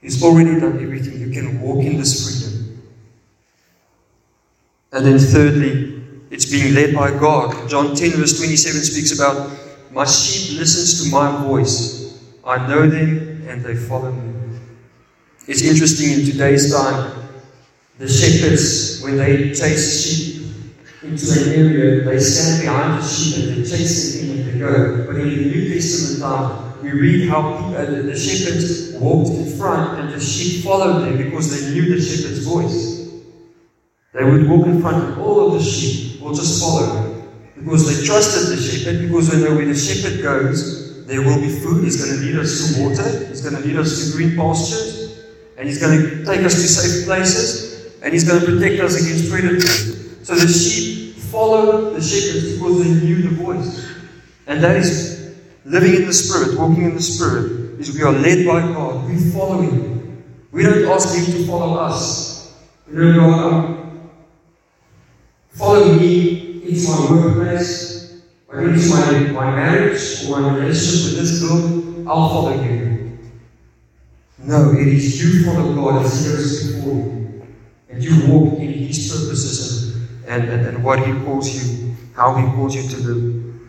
He's 0.00 0.20
already 0.24 0.58
done 0.58 0.82
everything. 0.82 1.20
You 1.20 1.30
can 1.30 1.60
walk 1.60 1.84
in 1.84 1.98
this 1.98 2.18
freedom. 2.26 2.82
And 4.90 5.06
then, 5.06 5.20
thirdly, 5.20 5.91
it's 6.32 6.50
being 6.50 6.74
led 6.74 6.94
by 6.94 7.10
God. 7.10 7.68
John 7.68 7.94
10, 7.94 8.12
verse 8.12 8.38
27 8.38 8.80
speaks 8.80 9.12
about, 9.12 9.52
My 9.90 10.06
sheep 10.06 10.58
listens 10.58 11.04
to 11.04 11.10
my 11.14 11.44
voice. 11.44 12.18
I 12.42 12.66
know 12.66 12.88
them 12.88 13.46
and 13.46 13.62
they 13.62 13.76
follow 13.76 14.10
me. 14.10 14.58
It's 15.46 15.60
interesting 15.60 16.18
in 16.18 16.24
today's 16.24 16.72
time, 16.74 17.28
the 17.98 18.08
shepherds, 18.08 19.02
when 19.02 19.18
they 19.18 19.52
chase 19.52 20.06
sheep 20.06 20.46
into 21.02 21.32
an 21.32 21.48
area, 21.50 22.04
they 22.04 22.18
stand 22.18 22.62
behind 22.62 23.02
the 23.02 23.06
sheep 23.06 23.44
and 23.44 23.48
they 23.64 23.70
chase 23.70 24.20
them 24.22 24.30
in 24.30 24.38
and 24.38 24.54
they 24.54 24.58
go. 24.58 25.06
But 25.06 25.16
in 25.16 25.28
the 25.28 25.36
New 25.36 25.74
Testament 25.74 26.22
time, 26.22 26.82
we 26.82 26.92
read 26.92 27.28
how 27.28 27.74
uh, 27.74 27.84
the 27.84 28.16
shepherds 28.16 28.94
walked 28.94 29.36
in 29.36 29.58
front 29.58 30.00
and 30.00 30.08
the 30.14 30.18
sheep 30.18 30.64
followed 30.64 31.02
them 31.02 31.18
because 31.18 31.50
they 31.50 31.74
knew 31.74 31.94
the 31.94 32.00
shepherd's 32.00 32.46
voice. 32.46 33.20
They 34.14 34.24
would 34.24 34.48
walk 34.48 34.66
in 34.66 34.80
front 34.80 35.10
of 35.10 35.18
all 35.18 35.48
of 35.48 35.52
the 35.52 35.62
sheep 35.62 36.11
will 36.22 36.34
just 36.34 36.60
follow. 36.60 37.22
Because 37.56 37.86
they 37.86 38.06
trusted 38.06 38.56
the 38.56 38.60
shepherd, 38.60 39.02
because 39.02 39.28
they 39.30 39.42
know 39.42 39.54
where 39.54 39.66
the 39.66 39.74
shepherd 39.74 40.22
goes, 40.22 41.06
there 41.06 41.20
will 41.20 41.40
be 41.40 41.48
food. 41.60 41.84
He's 41.84 42.04
going 42.04 42.18
to 42.18 42.24
lead 42.24 42.36
us 42.36 42.74
to 42.74 42.82
water, 42.82 43.26
he's 43.28 43.40
going 43.40 43.60
to 43.60 43.66
lead 43.66 43.76
us 43.76 44.10
to 44.10 44.16
green 44.16 44.36
pastures, 44.36 45.24
and 45.58 45.68
he's 45.68 45.80
going 45.80 46.00
to 46.00 46.24
take 46.24 46.40
us 46.40 46.54
to 46.54 46.68
safe 46.68 47.06
places, 47.06 48.00
and 48.02 48.12
he's 48.12 48.24
going 48.26 48.40
to 48.40 48.46
protect 48.46 48.80
us 48.80 49.00
against 49.00 49.30
predators. 49.30 50.26
So 50.26 50.34
the 50.34 50.48
sheep 50.48 51.14
follow 51.16 51.90
the 51.90 52.00
shepherds 52.00 52.54
because 52.54 52.84
they 52.84 53.06
knew 53.06 53.22
the 53.22 53.34
voice. 53.42 53.88
And 54.46 54.62
that 54.62 54.76
is 54.76 55.34
living 55.64 55.94
in 55.94 56.06
the 56.06 56.12
Spirit, 56.12 56.58
walking 56.58 56.84
in 56.84 56.94
the 56.94 57.02
Spirit, 57.02 57.80
is 57.80 57.96
we 57.96 58.02
are 58.02 58.12
led 58.12 58.46
by 58.46 58.60
God. 58.60 59.08
We 59.08 59.18
follow 59.30 59.62
Him. 59.62 60.22
We 60.52 60.62
don't 60.62 60.84
ask 60.84 61.16
Him 61.16 61.24
to 61.24 61.46
follow 61.46 61.76
us. 61.78 62.54
We 62.86 62.96
don't 62.96 63.14
go, 63.14 63.30
um, 63.30 63.81
Follow 65.62 65.94
me 65.94 66.60
into 66.66 66.88
my 66.88 67.12
workplace, 67.12 68.20
or 68.48 68.64
into 68.64 68.90
my, 68.90 69.30
my 69.30 69.54
marriage, 69.54 70.28
or 70.28 70.40
my 70.40 70.56
relationship 70.56 71.12
with 71.12 71.20
this 71.20 71.40
girl, 71.40 72.08
I'll 72.10 72.28
follow 72.30 72.60
you. 72.64 73.16
No, 74.38 74.72
it 74.72 74.88
is 74.88 75.22
you 75.22 75.44
follow 75.44 75.72
God 75.72 76.04
as 76.04 76.26
He 76.26 76.32
goes 76.32 76.72
before 76.72 76.94
you. 76.94 77.46
And 77.90 78.02
you 78.02 78.26
walk 78.26 78.58
in 78.58 78.72
His 78.72 79.08
purposes 79.08 79.94
and, 80.26 80.48
and, 80.48 80.66
and 80.66 80.82
what 80.82 80.98
He 80.98 81.12
calls 81.24 81.54
you, 81.54 81.94
how 82.16 82.34
He 82.34 82.44
calls 82.56 82.74
you 82.74 82.82
to 82.82 82.96
live. 83.08 83.60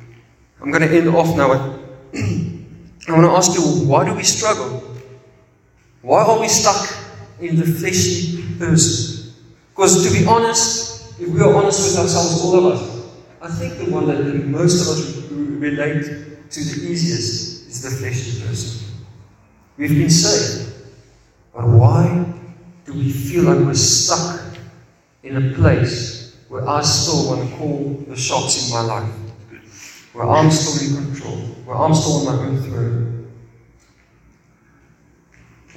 I'm 0.62 0.72
going 0.72 0.82
to 0.82 0.98
end 0.98 1.10
off 1.10 1.38
now. 1.38 1.52
I 3.08 3.12
want 3.12 3.28
to 3.28 3.38
ask 3.38 3.54
you, 3.54 3.62
why 3.88 4.04
do 4.04 4.16
we 4.16 4.24
struggle? 4.24 4.80
Why 6.02 6.24
are 6.24 6.40
we 6.40 6.48
stuck 6.48 6.90
in 7.40 7.56
the 7.56 7.66
fleshly 7.66 8.42
person? 8.58 9.32
Because 9.70 10.04
to 10.04 10.20
be 10.20 10.26
honest, 10.26 10.93
if 11.20 11.30
we 11.30 11.40
are 11.42 11.54
honest 11.56 11.92
with 11.92 12.00
ourselves, 12.00 12.42
all 12.44 12.56
of 12.56 12.66
us, 12.74 13.04
I 13.42 13.50
think 13.50 13.78
the 13.78 13.92
one 13.92 14.08
that 14.08 14.24
most 14.46 14.82
of 14.82 14.88
us 14.88 15.32
relate 15.32 16.04
to 16.50 16.60
the 16.60 16.88
easiest 16.90 17.68
is 17.68 17.82
the 17.82 17.90
fleshly 17.90 18.48
person. 18.48 18.88
We've 19.78 19.90
been 19.90 20.10
saved. 20.10 20.74
But 21.54 21.68
why 21.68 22.26
do 22.86 22.94
we 22.94 23.12
feel 23.12 23.44
like 23.44 23.66
we're 23.66 23.74
stuck 23.76 24.58
in 25.24 25.38
a 25.38 25.54
place 25.56 26.36
where 26.50 26.68
I 26.68 26.82
still 26.82 27.28
want 27.28 27.50
to 27.50 27.58
call 27.58 28.06
the 28.08 28.16
shots 28.16 28.68
in 28.68 28.74
my 28.74 28.82
life? 28.82 29.14
Where 30.14 30.28
I'm 30.28 30.52
still 30.52 30.98
in 30.98 31.06
control? 31.06 31.38
Where 31.66 31.76
I'm 31.76 31.94
still 31.94 32.28
on 32.28 32.38
my 32.38 32.44
own 32.44 32.62
throne? 32.62 33.32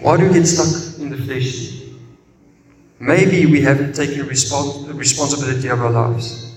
Why 0.00 0.16
do 0.18 0.28
we 0.28 0.34
get 0.34 0.46
stuck 0.46 1.00
in 1.00 1.10
the 1.10 1.16
fleshly? 1.16 1.85
Maybe 2.98 3.46
we 3.46 3.60
haven't 3.60 3.94
taken 3.94 4.26
respons- 4.26 4.96
responsibility 4.96 5.68
of 5.68 5.80
our 5.80 5.90
lives. 5.90 6.56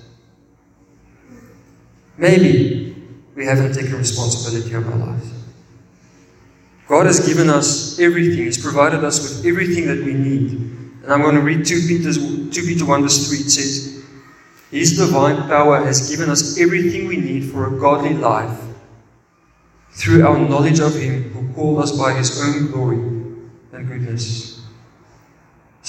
Maybe 2.18 2.96
we 3.36 3.46
haven't 3.46 3.74
taken 3.74 3.96
responsibility 3.96 4.74
of 4.74 4.88
our 4.88 4.96
lives. 4.96 5.32
God 6.88 7.06
has 7.06 7.26
given 7.26 7.50
us 7.50 8.00
everything. 8.00 8.46
He's 8.46 8.62
provided 8.62 9.04
us 9.04 9.22
with 9.22 9.46
everything 9.46 9.88
that 9.88 10.04
we 10.04 10.14
need. 10.14 10.52
And 11.04 11.14
I'm 11.14 11.22
going 11.22 11.36
to 11.36 11.42
read 11.42 11.66
2 11.66 11.88
Peter, 11.88 12.12
2 12.12 12.50
Peter 12.52 12.86
1 12.86 13.02
verse 13.04 13.30
3. 13.30 13.38
It 13.38 13.50
says, 13.50 14.04
His 14.72 14.98
divine 14.98 15.48
power 15.48 15.84
has 15.84 16.10
given 16.10 16.30
us 16.30 16.60
everything 16.60 17.08
we 17.08 17.18
need 17.18 17.52
for 17.52 17.68
a 17.68 17.80
godly 17.80 18.16
life 18.16 18.60
through 19.92 20.26
our 20.26 20.38
knowledge 20.38 20.80
of 20.80 20.96
Him 20.96 21.32
who 21.32 21.54
called 21.54 21.80
us 21.80 21.98
by 21.98 22.14
His 22.14 22.42
own 22.42 22.72
glory 22.72 22.98
and 22.98 23.88
goodness. 23.88 24.49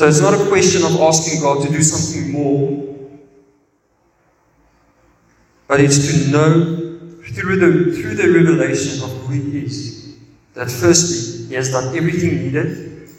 So 0.01 0.09
it's 0.09 0.23
not 0.23 0.33
a 0.33 0.49
question 0.49 0.83
of 0.83 0.99
asking 0.99 1.43
God 1.43 1.63
to 1.63 1.71
do 1.71 1.83
something 1.83 2.33
more, 2.33 2.97
but 5.69 5.79
it's 5.79 6.11
to 6.11 6.31
know 6.31 7.19
through 7.23 7.57
the, 7.57 7.95
through 7.95 8.15
the 8.15 8.33
revelation 8.33 9.05
of 9.05 9.11
who 9.27 9.35
He 9.35 9.59
is 9.59 10.17
that 10.55 10.71
firstly, 10.71 11.49
He 11.49 11.55
has 11.55 11.71
done 11.71 11.95
everything 11.95 12.45
needed. 12.45 13.11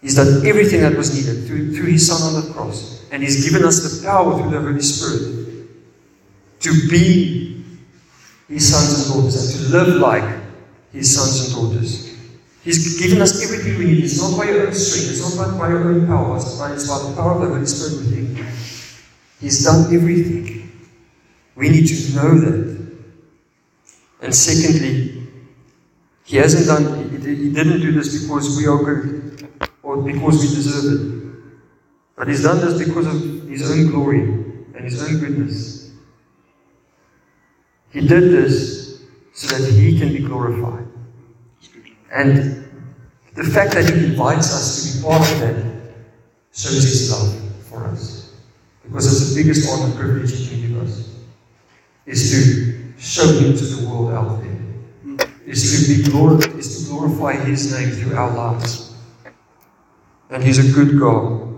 He's 0.00 0.16
done 0.16 0.44
everything 0.44 0.80
that 0.80 0.96
was 0.96 1.14
needed 1.14 1.46
through, 1.46 1.72
through 1.76 1.92
His 1.92 2.08
Son 2.08 2.34
on 2.34 2.44
the 2.44 2.52
cross. 2.52 3.06
And 3.12 3.22
He's 3.22 3.48
given 3.48 3.64
us 3.64 3.78
the 3.78 4.04
power 4.04 4.42
through 4.42 4.50
the 4.50 4.60
Holy 4.60 4.82
Spirit 4.82 5.68
to 6.58 6.88
be 6.90 7.64
His 8.48 8.72
sons 8.72 9.06
and 9.06 9.14
daughters 9.14 9.54
and 9.54 9.70
to 9.70 9.78
live 9.78 10.00
like 10.00 10.40
His 10.92 11.14
sons 11.14 11.46
and 11.46 11.54
daughters. 11.54 12.07
He's 12.68 13.00
given 13.00 13.22
us 13.22 13.42
everything 13.42 13.78
we 13.78 13.86
need. 13.86 14.04
It's 14.04 14.20
not 14.20 14.36
by 14.36 14.44
your 14.44 14.66
own 14.66 14.74
strength, 14.74 15.12
it's 15.12 15.38
not 15.38 15.58
by 15.58 15.70
your 15.70 15.88
own 15.88 16.06
power, 16.06 16.36
it's 16.36 16.58
by, 16.58 16.68
the 16.68 17.14
power 17.16 17.32
of 17.32 17.40
the 17.40 17.48
Holy 17.48 17.64
Spirit 17.64 17.96
within. 17.96 18.46
He's 19.40 19.64
done 19.64 19.86
everything. 19.94 20.70
We 21.56 21.70
need 21.70 21.86
to 21.86 22.14
know 22.14 22.38
that. 22.38 22.88
And 24.20 24.34
secondly, 24.34 25.28
He 26.24 26.36
hasn't 26.36 26.66
done, 26.66 27.10
He 27.10 27.48
didn't 27.48 27.80
do 27.80 27.90
this 27.90 28.20
because 28.20 28.58
we 28.58 28.66
are 28.66 28.76
good 28.84 29.48
or 29.82 30.02
because 30.02 30.38
we 30.42 30.48
deserve 30.48 30.92
it. 30.92 31.42
But 32.16 32.28
He's 32.28 32.42
done 32.42 32.58
this 32.60 32.86
because 32.86 33.06
of 33.06 33.48
His 33.48 33.70
own 33.70 33.86
glory 33.90 34.20
and 34.20 34.84
His 34.84 35.02
own 35.02 35.20
goodness. 35.20 35.90
He 37.94 38.02
did 38.02 38.24
this 38.24 39.00
so 39.32 39.56
that 39.56 39.72
He 39.72 39.98
can 39.98 40.12
be 40.12 40.18
glorified. 40.18 40.97
And 42.10 42.64
the 43.34 43.44
fact 43.44 43.72
that 43.74 43.90
He 43.90 44.06
invites 44.06 44.52
us 44.54 44.92
to 44.92 44.98
be 44.98 45.04
part 45.04 45.30
of 45.30 45.40
that 45.40 45.64
shows 46.52 46.82
His 46.82 47.10
love 47.10 47.64
for 47.64 47.84
us. 47.84 48.34
Because 48.82 49.06
it's 49.06 49.34
the 49.34 49.42
biggest 49.42 49.70
honor 49.70 49.86
and 49.86 49.94
privilege 49.94 50.32
He 50.32 50.48
can 50.48 50.68
give 50.68 50.82
us. 50.82 51.14
Is 52.06 52.30
to 52.30 53.00
show 53.00 53.26
Him 53.38 53.56
to 53.56 53.64
the 53.64 53.88
world 53.88 54.12
out 54.12 54.40
there. 54.42 55.28
Is 55.46 55.86
to 55.86 55.94
be 55.94 56.08
glor- 56.10 56.58
is 56.58 56.84
to 56.84 56.90
glorify 56.90 57.34
His 57.44 57.72
name 57.72 57.90
through 57.90 58.16
our 58.16 58.34
lives. 58.34 58.94
And 60.30 60.42
He's 60.42 60.58
a 60.58 60.72
good 60.72 60.98
God. 60.98 61.48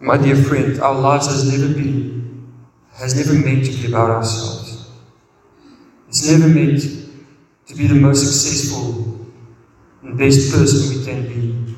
My 0.00 0.16
dear 0.16 0.36
friend, 0.36 0.80
our 0.80 0.94
lives 0.94 1.26
has 1.26 1.50
never 1.50 1.72
been, 1.74 2.54
has 2.94 3.16
never 3.16 3.32
meant 3.38 3.64
to 3.66 3.72
be 3.72 3.88
about 3.88 4.10
ourselves. 4.10 4.90
It's 6.08 6.30
never 6.30 6.48
meant 6.48 6.97
to 7.68 7.74
be 7.74 7.86
the 7.86 7.94
most 7.94 8.20
successful 8.20 9.26
and 10.02 10.18
best 10.18 10.52
person 10.52 10.98
we 10.98 11.04
can 11.04 11.28
be. 11.28 11.74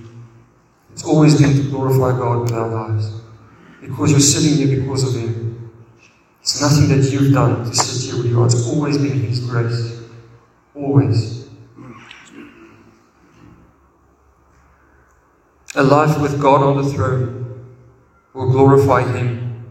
It's 0.93 1.05
always 1.05 1.41
been 1.41 1.53
to 1.57 1.69
glorify 1.69 2.17
God 2.17 2.43
with 2.43 2.53
our 2.53 2.69
lives. 2.69 3.21
Because 3.81 4.13
you're 4.13 4.21
sitting 4.21 4.57
here 4.67 4.81
because 4.81 5.03
of 5.05 5.21
Him. 5.21 5.73
It's 6.41 6.61
nothing 6.61 6.89
that 6.89 7.11
you've 7.11 7.33
done 7.33 7.65
to 7.65 7.75
sit 7.75 8.11
here 8.11 8.23
where 8.23 8.31
you 8.31 8.41
are. 8.41 8.47
It's 8.47 8.69
always 8.69 8.99
been 8.99 9.21
His 9.21 9.41
grace. 9.41 10.01
Always. 10.75 11.49
A 15.75 15.83
life 15.83 16.21
with 16.21 16.41
God 16.41 16.63
on 16.63 16.85
the 16.85 16.89
throne 16.89 17.67
will 18.33 18.51
glorify 18.51 19.03
Him 19.03 19.65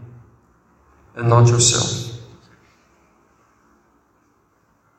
and 1.14 1.28
not 1.28 1.48
yourself. 1.48 2.09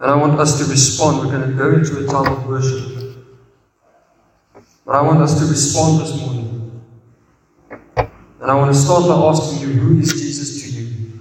And 0.01 0.09
I 0.09 0.15
want 0.15 0.39
us 0.39 0.57
to 0.57 0.65
respond. 0.65 1.19
We're 1.19 1.37
going 1.37 1.51
to 1.51 1.55
go 1.55 1.73
into 1.73 2.03
a 2.03 2.07
time 2.07 2.33
of 2.33 2.47
worship. 2.47 3.27
But 4.83 4.95
I 4.95 5.01
want 5.03 5.21
us 5.21 5.39
to 5.39 5.45
respond 5.45 6.01
this 6.01 6.19
morning. 6.19 6.81
And 7.97 8.49
I 8.49 8.55
want 8.55 8.73
to 8.73 8.79
start 8.79 9.03
by 9.03 9.13
asking 9.13 9.59
you 9.59 9.75
who 9.75 9.99
is 9.99 10.11
Jesus 10.13 10.63
to 10.63 10.81
you? 10.81 11.19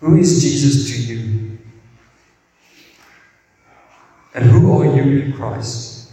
Who 0.00 0.16
is 0.16 0.40
Jesus 0.40 0.90
to 0.90 1.14
you? 1.14 1.58
And 4.32 4.44
who 4.46 4.80
are 4.80 4.86
you 4.86 5.20
in 5.20 5.32
Christ? 5.34 6.12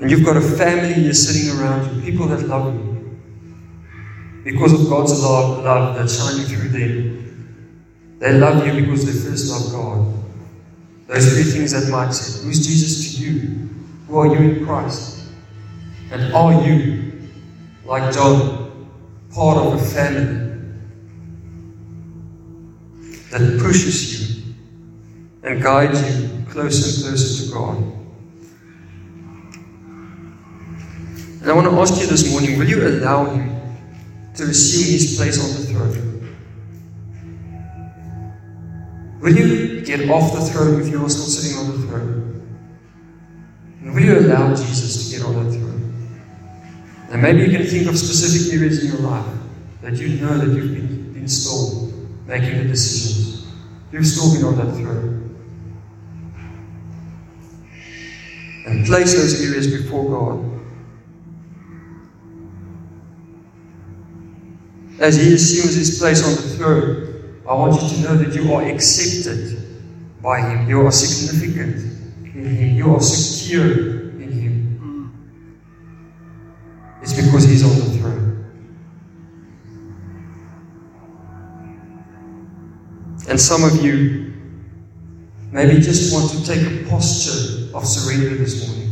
And 0.00 0.10
you've 0.10 0.24
got 0.24 0.36
a 0.36 0.40
family 0.40 1.04
you're 1.04 1.14
sitting 1.14 1.60
around 1.60 1.94
you, 1.94 2.02
people 2.02 2.26
that 2.26 2.48
love 2.48 2.74
you. 2.74 2.95
Because 4.46 4.80
of 4.80 4.88
God's 4.88 5.20
love, 5.24 5.64
love 5.64 5.96
that's 5.96 6.16
shining 6.16 6.44
through 6.44 6.68
them. 6.68 8.18
They 8.20 8.32
love 8.34 8.64
you 8.64 8.80
because 8.80 9.04
they 9.04 9.28
first 9.28 9.50
love 9.50 9.72
God. 9.72 10.14
Those 11.08 11.32
three 11.34 11.42
things 11.42 11.72
that 11.72 11.90
Mike 11.90 12.12
said. 12.12 12.44
Who's 12.44 12.64
Jesus 12.64 13.16
to 13.16 13.24
you? 13.24 13.68
Who 14.06 14.18
are 14.18 14.26
you 14.28 14.50
in 14.50 14.64
Christ? 14.64 15.30
And 16.12 16.32
are 16.32 16.64
you, 16.64 17.28
like 17.84 18.14
John, 18.14 18.88
part 19.34 19.58
of 19.58 19.82
a 19.82 19.84
family 19.84 20.62
that 23.32 23.60
pushes 23.60 24.36
you 24.36 24.54
and 25.42 25.60
guides 25.60 26.00
you 26.22 26.46
closer 26.48 27.08
and 27.08 27.16
closer 27.16 27.46
to 27.46 27.52
God? 27.52 27.76
And 31.42 31.50
I 31.50 31.52
want 31.52 31.68
to 31.68 31.80
ask 31.80 32.00
you 32.00 32.06
this 32.06 32.30
morning 32.30 32.56
will 32.56 32.68
you 32.68 32.86
allow 32.86 33.24
Him 33.24 33.55
to 34.36 34.44
assume 34.44 34.92
His 34.92 35.16
place 35.16 35.38
on 35.42 35.60
the 35.60 35.66
throne? 35.66 36.06
Will 39.20 39.34
you 39.34 39.80
get 39.84 40.08
off 40.10 40.32
the 40.34 40.40
throne 40.40 40.80
if 40.80 40.88
you're 40.88 41.08
still 41.08 41.24
sitting 41.24 41.58
on 41.58 41.80
the 41.80 41.86
throne? 41.86 42.26
And 43.82 43.94
will 43.94 44.02
you 44.02 44.18
allow 44.18 44.54
Jesus 44.54 45.10
to 45.10 45.16
get 45.16 45.26
on 45.26 45.34
that 45.34 45.56
throne? 45.56 45.76
And 47.10 47.22
maybe 47.22 47.42
you 47.42 47.56
can 47.56 47.66
think 47.66 47.88
of 47.88 47.98
specific 47.98 48.52
areas 48.52 48.84
in 48.84 48.90
your 48.90 49.00
life 49.00 49.26
that 49.82 49.94
you 49.94 50.20
know 50.20 50.38
that 50.38 50.48
you've 50.48 50.74
been, 50.74 51.12
been 51.12 51.28
still 51.28 51.92
making 52.26 52.58
the 52.58 52.64
decisions. 52.64 53.46
You've 53.92 54.06
still 54.06 54.34
been 54.34 54.44
on 54.44 54.56
that 54.66 54.76
throne. 54.76 55.22
And 58.66 58.84
place 58.84 59.14
those 59.14 59.40
areas 59.48 59.68
before 59.68 60.04
God. 60.10 60.55
As 65.06 65.16
he 65.16 65.34
assumes 65.34 65.76
his 65.76 66.00
place 66.00 66.24
on 66.26 66.34
the 66.34 66.56
throne, 66.56 67.40
I 67.48 67.54
want 67.54 67.80
you 67.80 67.88
to 67.88 68.00
know 68.02 68.16
that 68.16 68.34
you 68.34 68.52
are 68.52 68.62
accepted 68.62 69.56
by 70.20 70.40
him. 70.40 70.68
You 70.68 70.84
are 70.84 70.90
significant 70.90 71.76
in 72.34 72.56
him. 72.56 72.76
You 72.76 72.96
are 72.96 73.00
secure 73.00 74.10
in 74.20 74.32
him. 74.32 75.12
It's 77.02 77.12
because 77.12 77.44
he's 77.44 77.62
on 77.62 77.78
the 77.78 77.98
throne. 77.98 78.32
And 83.28 83.40
some 83.40 83.62
of 83.62 83.84
you 83.84 84.34
maybe 85.52 85.80
just 85.80 86.12
want 86.12 86.32
to 86.32 86.44
take 86.44 86.66
a 86.66 86.90
posture 86.90 87.76
of 87.76 87.86
surrender 87.86 88.34
this 88.34 88.66
morning 88.66 88.90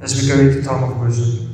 as 0.00 0.20
we 0.20 0.26
go 0.26 0.40
into 0.40 0.60
time 0.66 0.82
of 0.82 0.98
worship. 0.98 1.48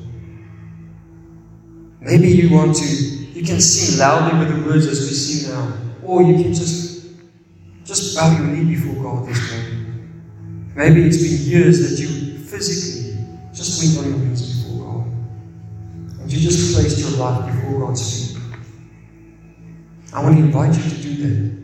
Maybe 2.00 2.28
you 2.28 2.56
want 2.56 2.74
to 2.76 3.11
you 3.42 3.48
can 3.48 3.60
sing 3.60 3.98
loudly 3.98 4.38
with 4.38 4.54
the 4.54 4.70
words 4.70 4.86
as 4.86 5.00
we 5.00 5.08
sing 5.08 5.52
now, 5.52 5.76
or 6.04 6.22
you 6.22 6.40
can 6.40 6.54
just 6.54 7.08
just 7.84 8.16
bow 8.16 8.30
your 8.38 8.46
knee 8.46 8.76
before 8.76 9.02
God 9.02 9.28
this 9.28 9.50
morning. 9.50 10.72
Maybe 10.76 11.04
it's 11.04 11.16
been 11.16 11.50
years 11.50 11.80
that 11.80 12.00
you 12.00 12.38
physically 12.38 13.18
just 13.52 13.82
went 13.82 14.06
on 14.06 14.12
your 14.12 14.28
knees 14.28 14.62
before 14.62 14.84
God, 14.84 15.06
and 16.20 16.32
you 16.32 16.38
just 16.38 16.72
placed 16.72 17.00
your 17.00 17.18
life 17.18 17.52
before 17.52 17.80
God's 17.80 18.32
feet. 18.32 18.42
I 20.14 20.22
want 20.22 20.36
to 20.36 20.44
invite 20.44 20.76
you 20.76 20.90
to 20.90 21.02
do 21.02 21.16
that. 21.16 21.61